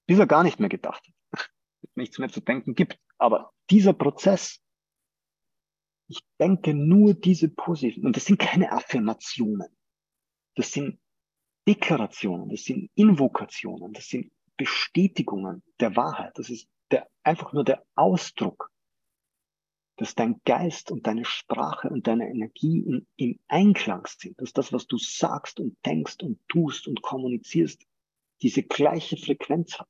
[0.07, 1.51] bis er gar nicht mehr gedacht hat,
[1.95, 2.99] nichts mehr zu denken gibt.
[3.19, 4.61] Aber dieser Prozess,
[6.09, 9.69] ich denke nur diese positiven, und das sind keine Affirmationen,
[10.57, 11.01] das sind
[11.67, 17.85] Deklarationen, das sind Invokationen, das sind Bestätigungen der Wahrheit, das ist der, einfach nur der
[17.95, 18.71] Ausdruck,
[19.97, 24.73] dass dein Geist und deine Sprache und deine Energie in, im Einklang sind, dass das,
[24.73, 27.87] was du sagst und denkst und tust und kommunizierst,
[28.43, 29.89] diese gleiche Frequenz hat.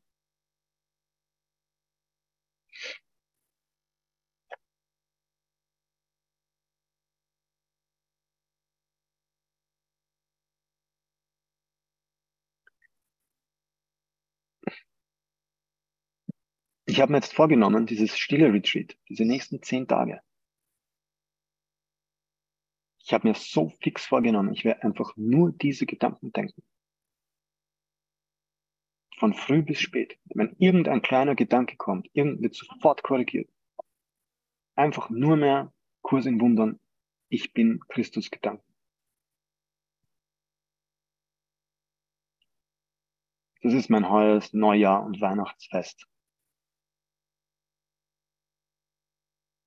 [16.94, 20.20] Ich habe mir jetzt vorgenommen, dieses stille Retreat, diese nächsten zehn Tage.
[23.00, 26.62] Ich habe mir so fix vorgenommen, ich werde einfach nur diese Gedanken denken.
[29.18, 30.20] Von früh bis spät.
[30.26, 33.50] Wenn irgendein kleiner Gedanke kommt, wird sofort korrigiert.
[34.76, 36.78] Einfach nur mehr Kurs in Wundern.
[37.28, 38.72] Ich bin Christus Gedanken.
[43.62, 46.06] Das ist mein heues Neujahr und Weihnachtsfest.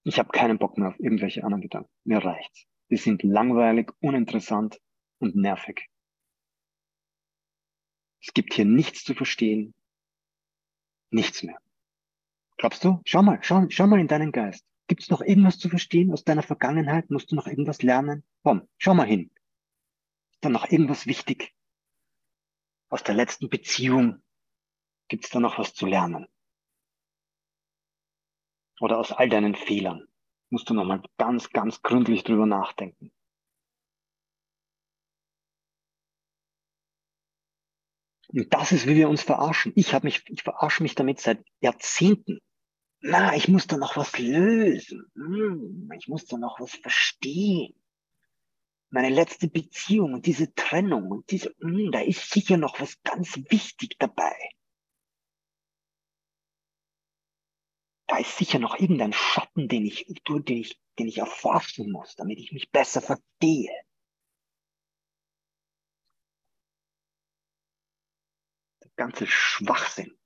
[0.08, 1.92] Ich habe keinen Bock mehr auf irgendwelche anderen Gedanken.
[2.06, 2.66] Mir reicht's.
[2.90, 4.80] Die sind langweilig, uninteressant
[5.20, 5.90] und nervig.
[8.22, 9.74] Es gibt hier nichts zu verstehen.
[11.10, 11.60] Nichts mehr.
[12.56, 13.02] Glaubst du?
[13.04, 14.66] Schau mal, schau, schau mal in deinen Geist.
[14.88, 17.10] Gibt es noch irgendwas zu verstehen aus deiner Vergangenheit?
[17.10, 18.24] Musst du noch irgendwas lernen?
[18.44, 19.30] Komm, schau mal hin.
[20.32, 21.54] Ist da noch irgendwas wichtig?
[22.88, 24.24] Aus der letzten Beziehung
[25.10, 26.28] gibt es da noch was zu lernen?
[28.80, 30.08] Oder aus all deinen Fehlern
[30.50, 33.12] musst du nochmal ganz, ganz gründlich drüber nachdenken.
[38.30, 39.72] Und das ist, wie wir uns verarschen.
[39.76, 42.40] Ich habe mich, ich verarsche mich damit seit Jahrzehnten.
[43.00, 45.10] Na, ich muss da noch was lösen.
[45.16, 47.74] Hm, ich muss da noch was verstehen.
[48.90, 53.38] Meine letzte Beziehung und diese Trennung und diese, hm, da ist sicher noch was ganz
[53.50, 54.36] wichtig dabei.
[58.08, 62.40] Da ist sicher noch irgendein Schatten, den ich, den ich, den ich erforschen muss, damit
[62.40, 63.72] ich mich besser verstehe.
[68.82, 70.18] Der ganze Schwachsinn.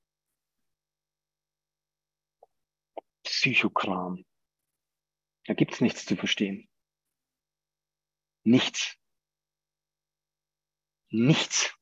[3.23, 4.25] Psychokram.
[5.45, 6.69] Da gibt's nichts zu verstehen.
[8.43, 8.95] Nichts.
[11.09, 11.75] Nichts.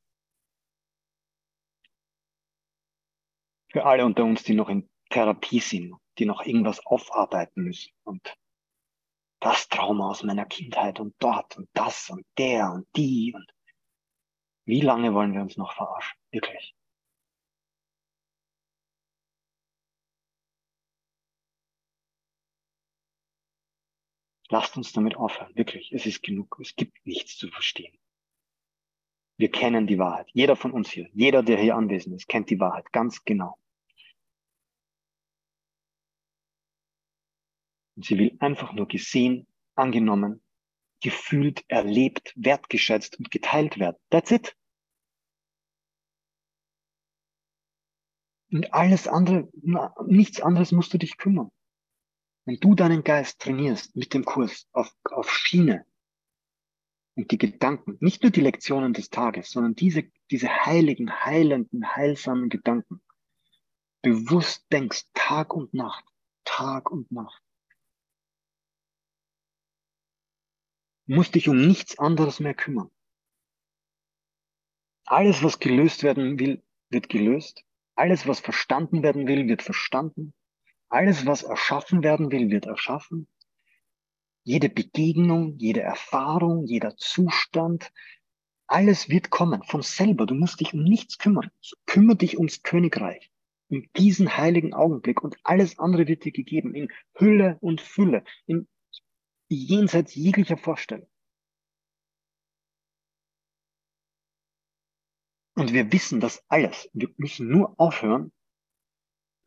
[3.71, 8.35] Für alle unter uns, die noch in Therapie sind, die noch irgendwas aufarbeiten müssen und
[9.39, 13.51] das Trauma aus meiner Kindheit und dort und das und der und die und
[14.65, 16.19] wie lange wollen wir uns noch verarschen?
[16.31, 16.75] Wirklich.
[24.49, 25.55] Lasst uns damit aufhören.
[25.55, 25.91] Wirklich.
[25.91, 26.57] Es ist genug.
[26.61, 27.97] Es gibt nichts zu verstehen.
[29.37, 30.29] Wir kennen die Wahrheit.
[30.33, 33.57] Jeder von uns hier, jeder, der hier anwesend ist, kennt die Wahrheit ganz genau.
[37.99, 39.45] Und sie will einfach nur gesehen,
[39.75, 40.41] angenommen,
[41.03, 43.97] gefühlt, erlebt, wertgeschätzt und geteilt werden.
[44.09, 44.55] That's it.
[48.53, 49.49] Und alles andere,
[50.05, 51.51] nichts anderes musst du dich kümmern.
[52.45, 55.85] Wenn du deinen Geist trainierst mit dem Kurs auf, auf Schiene
[57.15, 62.47] und die Gedanken, nicht nur die Lektionen des Tages, sondern diese, diese heiligen, heilenden, heilsamen
[62.47, 63.01] Gedanken,
[64.01, 66.05] bewusst denkst, Tag und Nacht,
[66.45, 67.43] Tag und Nacht,
[71.09, 72.91] musst dich um nichts anderes mehr kümmern.
[75.05, 77.63] Alles, was gelöst werden will, wird gelöst.
[77.95, 80.33] Alles, was verstanden werden will, wird verstanden.
[80.87, 83.27] Alles, was erschaffen werden will, wird erschaffen.
[84.43, 87.91] Jede Begegnung, jede Erfahrung, jeder Zustand,
[88.67, 90.27] alles wird kommen von selber.
[90.27, 91.49] Du musst dich um nichts kümmern.
[91.87, 93.31] Kümmer dich ums Königreich,
[93.69, 98.67] um diesen heiligen Augenblick und alles andere wird dir gegeben in Hülle und Fülle, in
[99.55, 101.09] jenseits jeglicher Vorstellung.
[105.55, 106.89] Und wir wissen das alles.
[106.93, 108.31] Wir müssen nur aufhören,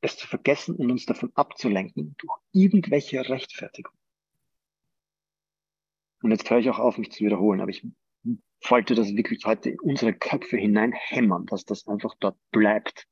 [0.03, 3.95] es zu vergessen und uns davon abzulenken durch irgendwelche Rechtfertigung.
[6.23, 7.87] Und jetzt höre ich auch auf, mich zu wiederholen, aber ich
[8.69, 13.09] wollte das wirklich heute in unsere Köpfe hineinhämmern, dass das einfach dort bleibt.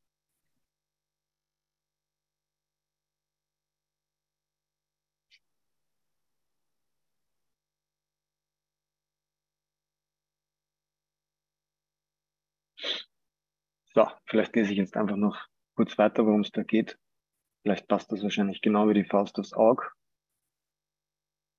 [13.95, 16.99] So, vielleicht lese ich jetzt einfach noch kurz weiter, worum es da geht.
[17.63, 19.91] Vielleicht passt das wahrscheinlich genau wie die Faust aufs Auge.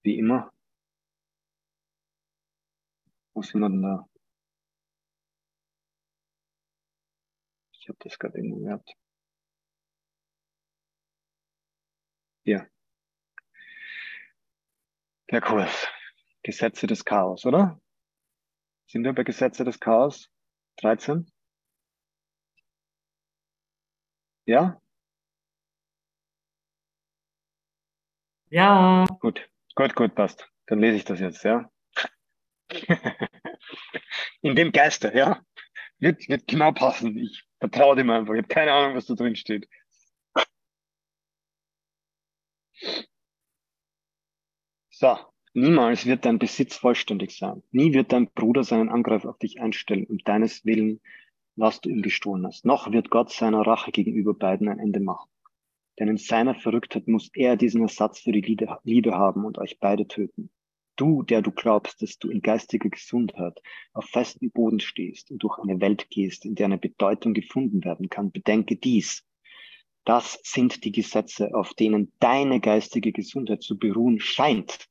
[0.03, 0.51] Wie immer.
[3.33, 4.07] Wo sind wir denn da?
[7.73, 8.93] Ich habe das gerade irgendwo gehabt.
[12.45, 12.65] Ja.
[15.31, 15.87] Der Kurs.
[16.43, 17.79] Gesetze des Chaos, oder?
[18.87, 20.29] Sind wir bei Gesetze des Chaos?
[20.77, 21.31] 13?
[24.51, 24.81] Ja?
[28.49, 29.05] Ja.
[29.21, 30.45] Gut, gut, gut, passt.
[30.67, 31.71] Dann lese ich das jetzt, ja?
[34.41, 35.41] In dem Geiste, ja?
[35.99, 37.17] Wird, wird genau passen.
[37.17, 38.33] Ich vertraue dem einfach.
[38.33, 39.69] Ich habe keine Ahnung, was da drin steht.
[44.89, 45.17] So,
[45.53, 47.63] niemals wird dein Besitz vollständig sein.
[47.71, 50.99] Nie wird dein Bruder seinen Angriff auf dich einstellen, um deines Willen
[51.55, 52.65] was du ihm gestohlen hast.
[52.65, 55.29] Noch wird Gott seiner Rache gegenüber beiden ein Ende machen.
[55.99, 58.41] Denn in seiner Verrücktheit muss er diesen Ersatz für die
[58.83, 60.49] Liebe haben und euch beide töten.
[60.95, 63.59] Du, der du glaubst, dass du in geistiger Gesundheit
[63.93, 68.09] auf festem Boden stehst und durch eine Welt gehst, in der eine Bedeutung gefunden werden
[68.09, 69.25] kann, bedenke dies.
[70.05, 74.87] Das sind die Gesetze, auf denen deine geistige Gesundheit zu beruhen scheint.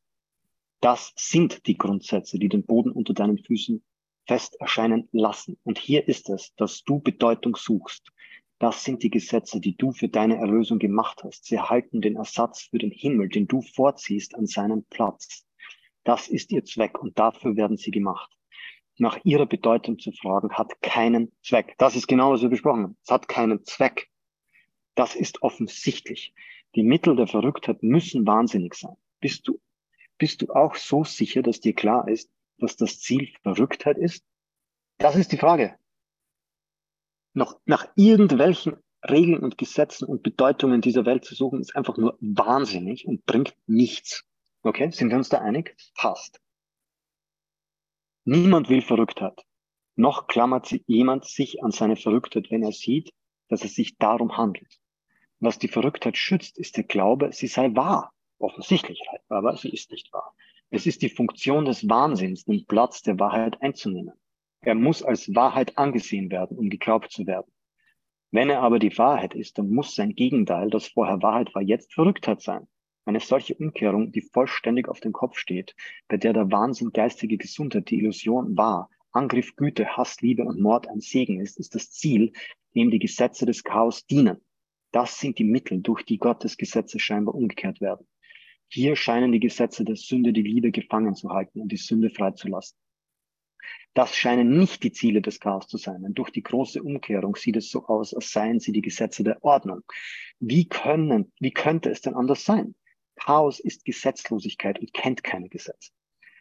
[0.81, 3.83] Das sind die Grundsätze, die den Boden unter deinen Füßen
[4.27, 5.59] fest erscheinen lassen.
[5.65, 8.11] Und hier ist es, dass du Bedeutung suchst.
[8.59, 11.47] Das sind die Gesetze, die du für deine Erlösung gemacht hast.
[11.47, 15.47] Sie erhalten den Ersatz für den Himmel, den du vorziehst an seinen Platz.
[16.05, 18.31] Das ist ihr Zweck und dafür werden sie gemacht.
[18.99, 21.75] Nach ihrer Bedeutung zu fragen, hat keinen Zweck.
[21.79, 22.97] Das ist genau, was wir besprochen haben.
[23.03, 24.11] Es hat keinen Zweck.
[24.95, 26.35] Das ist offensichtlich.
[26.75, 28.97] Die Mittel der Verrücktheit müssen wahnsinnig sein.
[29.21, 29.59] Bist du,
[30.19, 34.25] bist du auch so sicher, dass dir klar ist, dass das Ziel Verrücktheit ist?
[34.99, 35.77] Das ist die Frage.
[37.33, 38.77] Noch nach irgendwelchen
[39.09, 43.55] Regeln und Gesetzen und Bedeutungen dieser Welt zu suchen, ist einfach nur wahnsinnig und bringt
[43.67, 44.25] nichts.
[44.63, 45.75] Okay, sind wir uns da einig?
[45.95, 46.41] Passt.
[48.25, 49.47] Niemand will Verrücktheit.
[49.97, 53.13] Noch klammert jemand sich an seine Verrücktheit, wenn er sieht,
[53.49, 54.79] dass es sich darum handelt.
[55.41, 58.13] Was die Verrücktheit schützt, ist der Glaube, sie sei wahr.
[58.39, 60.35] Offensichtlich, aber sie ist nicht wahr.
[60.73, 64.15] Es ist die Funktion des Wahnsinns, den Platz der Wahrheit einzunehmen.
[64.61, 67.51] Er muss als Wahrheit angesehen werden, um geglaubt zu werden.
[68.31, 71.93] Wenn er aber die Wahrheit ist, dann muss sein Gegenteil, das vorher Wahrheit war, jetzt
[71.93, 72.69] Verrücktheit sein.
[73.05, 75.75] Eine solche Umkehrung, die vollständig auf dem Kopf steht,
[76.07, 80.89] bei der der Wahnsinn geistige Gesundheit die Illusion war, Angriff, Güte, Hass, Liebe und Mord
[80.89, 82.33] ein Segen ist, ist das Ziel,
[82.77, 84.41] dem die Gesetze des Chaos dienen.
[84.93, 88.07] Das sind die Mittel, durch die Gottes Gesetze scheinbar umgekehrt werden.
[88.73, 92.79] Hier scheinen die Gesetze der Sünde die Liebe gefangen zu halten und die Sünde freizulassen.
[93.95, 97.57] Das scheinen nicht die Ziele des Chaos zu sein, denn durch die große Umkehrung sieht
[97.57, 99.83] es so aus, als seien sie die Gesetze der Ordnung.
[100.39, 102.77] Wie können, wie könnte es denn anders sein?
[103.17, 105.91] Chaos ist Gesetzlosigkeit und kennt keine Gesetze.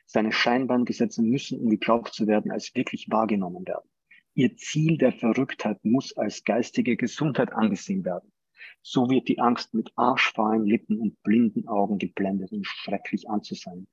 [0.06, 3.90] Seine scheinbaren Gesetze müssen, um geglaubt zu werden, als wirklich wahrgenommen werden.
[4.36, 8.32] Ihr Ziel der Verrücktheit muss als geistige Gesundheit angesehen werden.
[8.82, 13.88] So wird die Angst mit arschfahlen Lippen und blinden Augen geblendet und schrecklich anzusehen.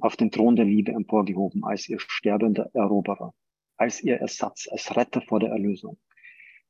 [0.00, 3.32] Auf den Thron der Liebe emporgehoben als ihr sterbender Eroberer,
[3.76, 5.98] als ihr Ersatz, als Retter vor der Erlösung.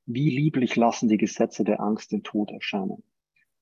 [0.07, 3.03] Wie lieblich lassen die Gesetze der Angst den Tod erscheinen.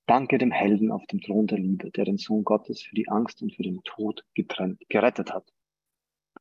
[0.07, 3.41] Danke dem Helden auf dem Thron der Liebe, der den Sohn Gottes für die Angst
[3.41, 5.53] und für den Tod getrennt, gerettet hat.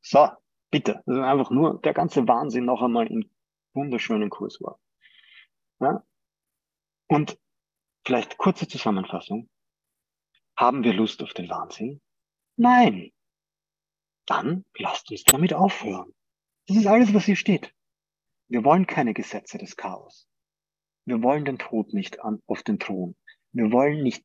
[0.02, 0.28] So,
[0.70, 1.02] bitte.
[1.06, 3.30] Das ist einfach nur der ganze Wahnsinn noch einmal in
[3.72, 4.80] wunderschönen Kurs war.
[5.80, 6.04] Ja?
[7.12, 7.38] Und
[8.06, 9.50] vielleicht kurze Zusammenfassung.
[10.56, 12.00] Haben wir Lust auf den Wahnsinn?
[12.56, 13.12] Nein.
[14.24, 16.14] Dann lasst uns damit aufhören.
[16.66, 17.74] Das ist alles, was hier steht.
[18.48, 20.26] Wir wollen keine Gesetze des Chaos.
[21.04, 23.14] Wir wollen den Tod nicht an, auf den Thron.
[23.52, 24.24] Wir wollen nicht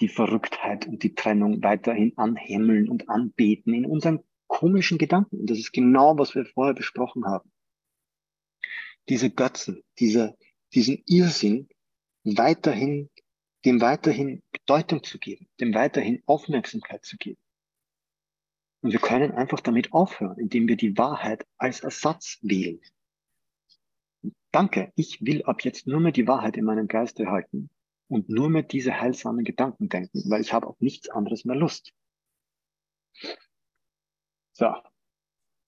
[0.00, 5.40] die Verrücktheit und die Trennung weiterhin anhimmeln und anbeten in unseren komischen Gedanken.
[5.40, 7.52] Und das ist genau, was wir vorher besprochen haben.
[9.10, 10.38] Diese Götzen, diese,
[10.74, 11.68] diesen Irrsinn
[12.24, 13.10] weiterhin,
[13.64, 17.40] dem weiterhin Bedeutung zu geben, dem weiterhin Aufmerksamkeit zu geben.
[18.82, 22.80] Und wir können einfach damit aufhören, indem wir die Wahrheit als Ersatz wählen.
[24.52, 27.70] Danke, ich will ab jetzt nur mehr die Wahrheit in meinem Geiste halten
[28.08, 31.92] und nur mehr diese heilsamen Gedanken denken, weil ich habe auf nichts anderes mehr Lust.
[34.52, 34.74] So,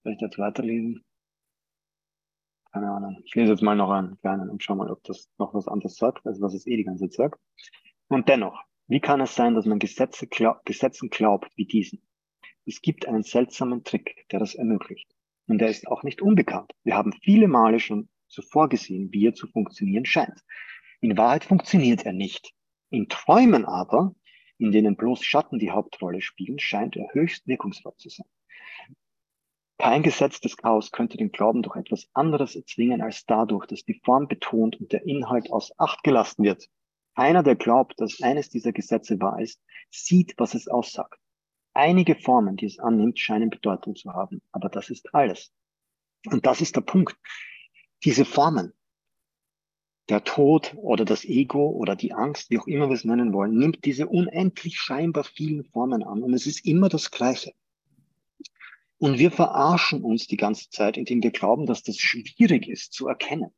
[0.03, 1.03] soll ich jetzt weiterlesen?
[2.73, 3.21] Keine Ahnung.
[3.23, 5.95] Ich lese jetzt mal noch einen kleinen und schau mal, ob das noch was anderes
[5.95, 7.41] sagt, als was es eh die ganze Zeit sagt.
[8.07, 12.01] Und dennoch, wie kann es sein, dass man Gesetze glaub, Gesetzen glaubt wie diesen?
[12.65, 15.07] Es gibt einen seltsamen Trick, der das ermöglicht.
[15.47, 16.71] Und der ist auch nicht unbekannt.
[16.83, 20.41] Wir haben viele Male schon zuvor gesehen, wie er zu funktionieren scheint.
[20.99, 22.53] In Wahrheit funktioniert er nicht.
[22.89, 24.15] In Träumen aber,
[24.57, 28.27] in denen bloß Schatten die Hauptrolle spielen, scheint er höchst wirkungsvoll zu sein.
[29.83, 33.99] Kein Gesetz des Chaos könnte den Glauben durch etwas anderes erzwingen als dadurch, dass die
[34.05, 36.69] Form betont und der Inhalt aus Acht gelassen wird.
[37.17, 39.61] Keiner, der glaubt, dass eines dieser Gesetze wahr ist,
[39.91, 41.19] sieht, was es aussagt.
[41.73, 45.51] Einige Formen, die es annimmt, scheinen Bedeutung zu haben, aber das ist alles.
[46.31, 47.17] Und das ist der Punkt.
[48.05, 48.71] Diese Formen,
[50.07, 53.57] der Tod oder das Ego oder die Angst, wie auch immer wir es nennen wollen,
[53.57, 57.51] nimmt diese unendlich scheinbar vielen Formen an und es ist immer das Gleiche.
[59.03, 63.09] Und wir verarschen uns die ganze Zeit, indem wir glauben, dass das schwierig ist zu
[63.09, 63.53] erkennen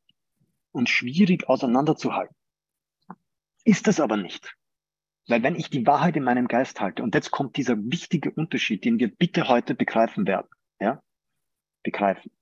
[0.72, 2.34] und schwierig auseinanderzuhalten.
[3.62, 4.56] Ist es aber nicht.
[5.28, 8.84] Weil wenn ich die Wahrheit in meinem Geist halte, und jetzt kommt dieser wichtige Unterschied,
[8.84, 10.48] den wir bitte heute begreifen werden,
[10.80, 11.00] ja,
[11.84, 12.32] begreifen.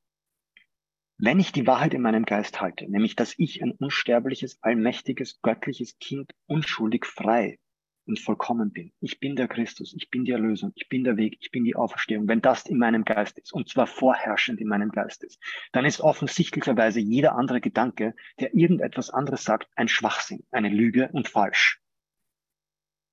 [1.18, 5.98] Wenn ich die Wahrheit in meinem Geist halte, nämlich dass ich ein unsterbliches, allmächtiges, göttliches
[5.98, 7.58] Kind unschuldig frei
[8.06, 8.92] und vollkommen bin.
[9.00, 11.76] Ich bin der Christus, ich bin die Erlösung, ich bin der Weg, ich bin die
[11.76, 12.28] Auferstehung.
[12.28, 15.40] Wenn das in meinem Geist ist, und zwar vorherrschend in meinem Geist ist,
[15.72, 21.28] dann ist offensichtlicherweise jeder andere Gedanke, der irgendetwas anderes sagt, ein Schwachsinn, eine Lüge und
[21.28, 21.80] falsch.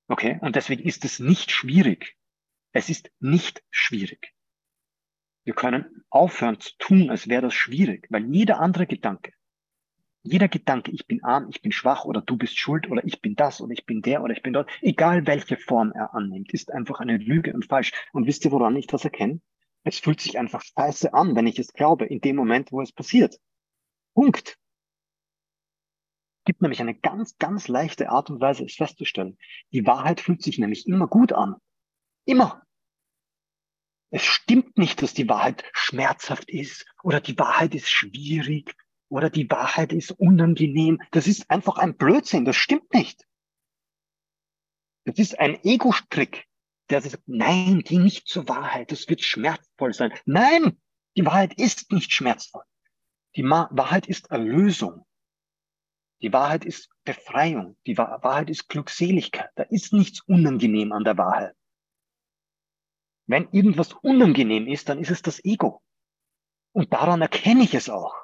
[0.08, 0.38] Okay?
[0.40, 2.16] Und deswegen ist es nicht schwierig.
[2.72, 4.34] Es ist nicht schwierig.
[5.44, 9.32] Wir können aufhören zu tun, als wäre das schwierig, weil jeder andere Gedanke,
[10.22, 13.34] jeder Gedanke, ich bin arm, ich bin schwach oder du bist schuld oder ich bin
[13.34, 16.72] das oder ich bin der oder ich bin dort, egal welche Form er annimmt, ist
[16.72, 17.92] einfach eine Lüge und falsch.
[18.12, 19.40] Und wisst ihr, woran ich das erkenne?
[19.84, 22.92] Es fühlt sich einfach scheiße an, wenn ich es glaube, in dem Moment, wo es
[22.92, 23.40] passiert.
[24.14, 24.58] Punkt.
[26.44, 29.38] Gibt nämlich eine ganz, ganz leichte Art und Weise, es festzustellen.
[29.72, 31.56] Die Wahrheit fühlt sich nämlich immer gut an.
[32.26, 32.62] Immer.
[34.10, 38.76] Es stimmt nicht, dass die Wahrheit schmerzhaft ist oder die Wahrheit ist schwierig
[39.12, 40.98] oder die Wahrheit ist unangenehm.
[41.10, 42.46] Das ist einfach ein Blödsinn.
[42.46, 43.26] Das stimmt nicht.
[45.04, 46.46] Das ist ein Ego-Strick,
[46.88, 48.90] der sagt, nein, die nicht zur Wahrheit.
[48.90, 50.14] Das wird schmerzvoll sein.
[50.24, 50.80] Nein,
[51.14, 52.62] die Wahrheit ist nicht schmerzvoll.
[53.36, 55.04] Die Ma Wahrheit ist Erlösung.
[56.22, 57.76] Die Wahrheit ist Befreiung.
[57.86, 59.50] Die Wahrheit ist Glückseligkeit.
[59.56, 61.54] Da ist nichts unangenehm an der Wahrheit.
[63.26, 65.82] Wenn irgendwas unangenehm ist, dann ist es das Ego.
[66.72, 68.21] Und daran erkenne ich es auch.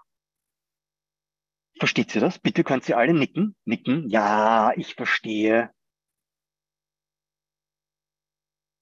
[1.79, 2.39] Versteht ihr das?
[2.39, 3.55] Bitte könnt ihr alle nicken.
[3.65, 4.09] Nicken.
[4.09, 5.71] Ja, ich verstehe.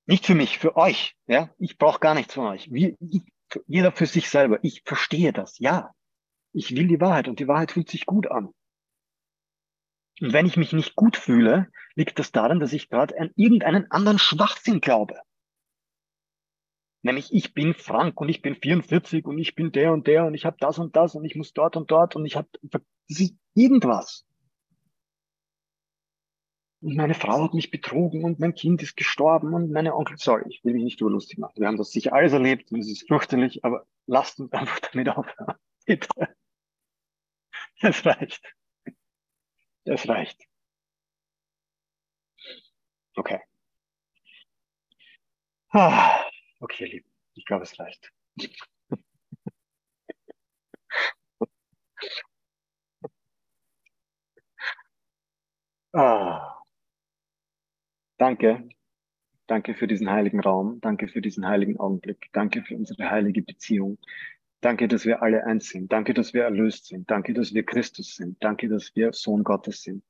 [0.06, 1.16] Nicht für mich, für euch.
[1.26, 2.72] Ja, ich brauche gar nichts von euch.
[2.72, 3.22] Wie, ich,
[3.66, 4.58] jeder für sich selber.
[4.62, 5.58] Ich verstehe das.
[5.58, 5.92] Ja,
[6.52, 8.52] ich will die Wahrheit und die Wahrheit fühlt sich gut an.
[10.20, 13.90] Und wenn ich mich nicht gut fühle, liegt das daran, dass ich gerade an irgendeinen
[13.90, 15.20] anderen Schwachsinn glaube.
[17.06, 20.34] Nämlich ich bin Frank und ich bin 44 und ich bin der und der und
[20.34, 22.48] ich habe das und das und ich muss dort und dort und ich habe
[23.54, 24.26] irgendwas.
[26.80, 30.42] Und meine Frau hat mich betrogen und mein Kind ist gestorben und meine Onkel, sorry,
[30.48, 31.54] ich will mich nicht nur lustig machen.
[31.60, 35.08] Wir haben das sicher alles erlebt und es ist fürchterlich, aber lasst uns einfach damit
[35.08, 35.54] aufhören.
[35.86, 36.08] Bitte.
[37.80, 38.42] Das reicht.
[39.84, 40.42] Das reicht.
[43.16, 43.38] Okay.
[45.70, 46.20] Ah,
[46.60, 47.10] okay, ihr Lieben.
[47.34, 48.12] Ich glaube, es reicht.
[55.92, 56.52] ah.
[58.18, 58.68] Danke.
[59.46, 60.80] Danke für diesen heiligen Raum.
[60.80, 62.28] Danke für diesen heiligen Augenblick.
[62.32, 63.98] Danke für unsere heilige Beziehung.
[64.60, 65.92] Danke, dass wir alle eins sind.
[65.92, 67.10] Danke, dass wir erlöst sind.
[67.10, 68.42] Danke, dass wir Christus sind.
[68.42, 70.02] Danke, dass wir Sohn Gottes sind.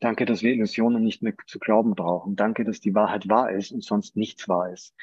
[0.00, 2.36] Danke, dass wir Illusionen nicht mehr zu glauben brauchen.
[2.36, 4.94] Danke, dass die Wahrheit wahr ist und sonst nichts wahr ist.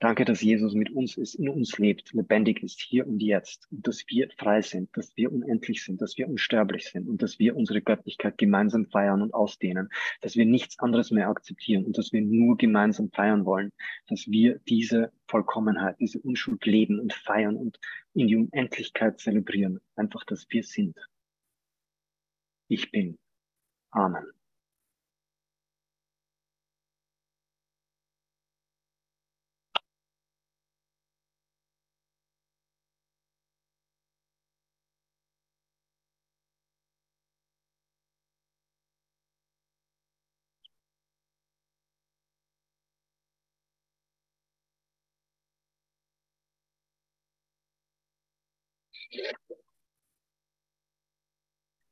[0.00, 3.86] Danke, dass Jesus mit uns ist, in uns lebt, lebendig ist, hier und jetzt, und
[3.86, 7.54] dass wir frei sind, dass wir unendlich sind, dass wir unsterblich sind und dass wir
[7.54, 9.90] unsere Göttlichkeit gemeinsam feiern und ausdehnen,
[10.22, 13.72] dass wir nichts anderes mehr akzeptieren und dass wir nur gemeinsam feiern wollen,
[14.08, 17.78] dass wir diese Vollkommenheit, diese Unschuld leben und feiern und
[18.14, 19.80] in die Unendlichkeit zelebrieren.
[19.96, 20.96] Einfach, dass wir sind.
[22.68, 23.18] Ich bin.
[23.90, 24.39] Amen.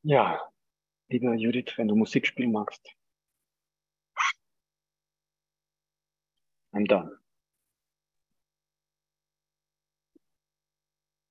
[0.02, 0.52] Ja,
[1.08, 2.94] liebe Judith, wenn du Musik spielen magst.
[6.72, 7.18] I'm done.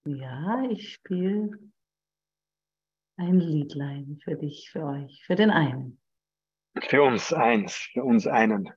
[0.05, 1.51] Ja, ich spiele
[3.17, 6.01] ein Liedlein für dich, für euch, für den einen.
[6.81, 8.71] Für uns eins, für uns einen.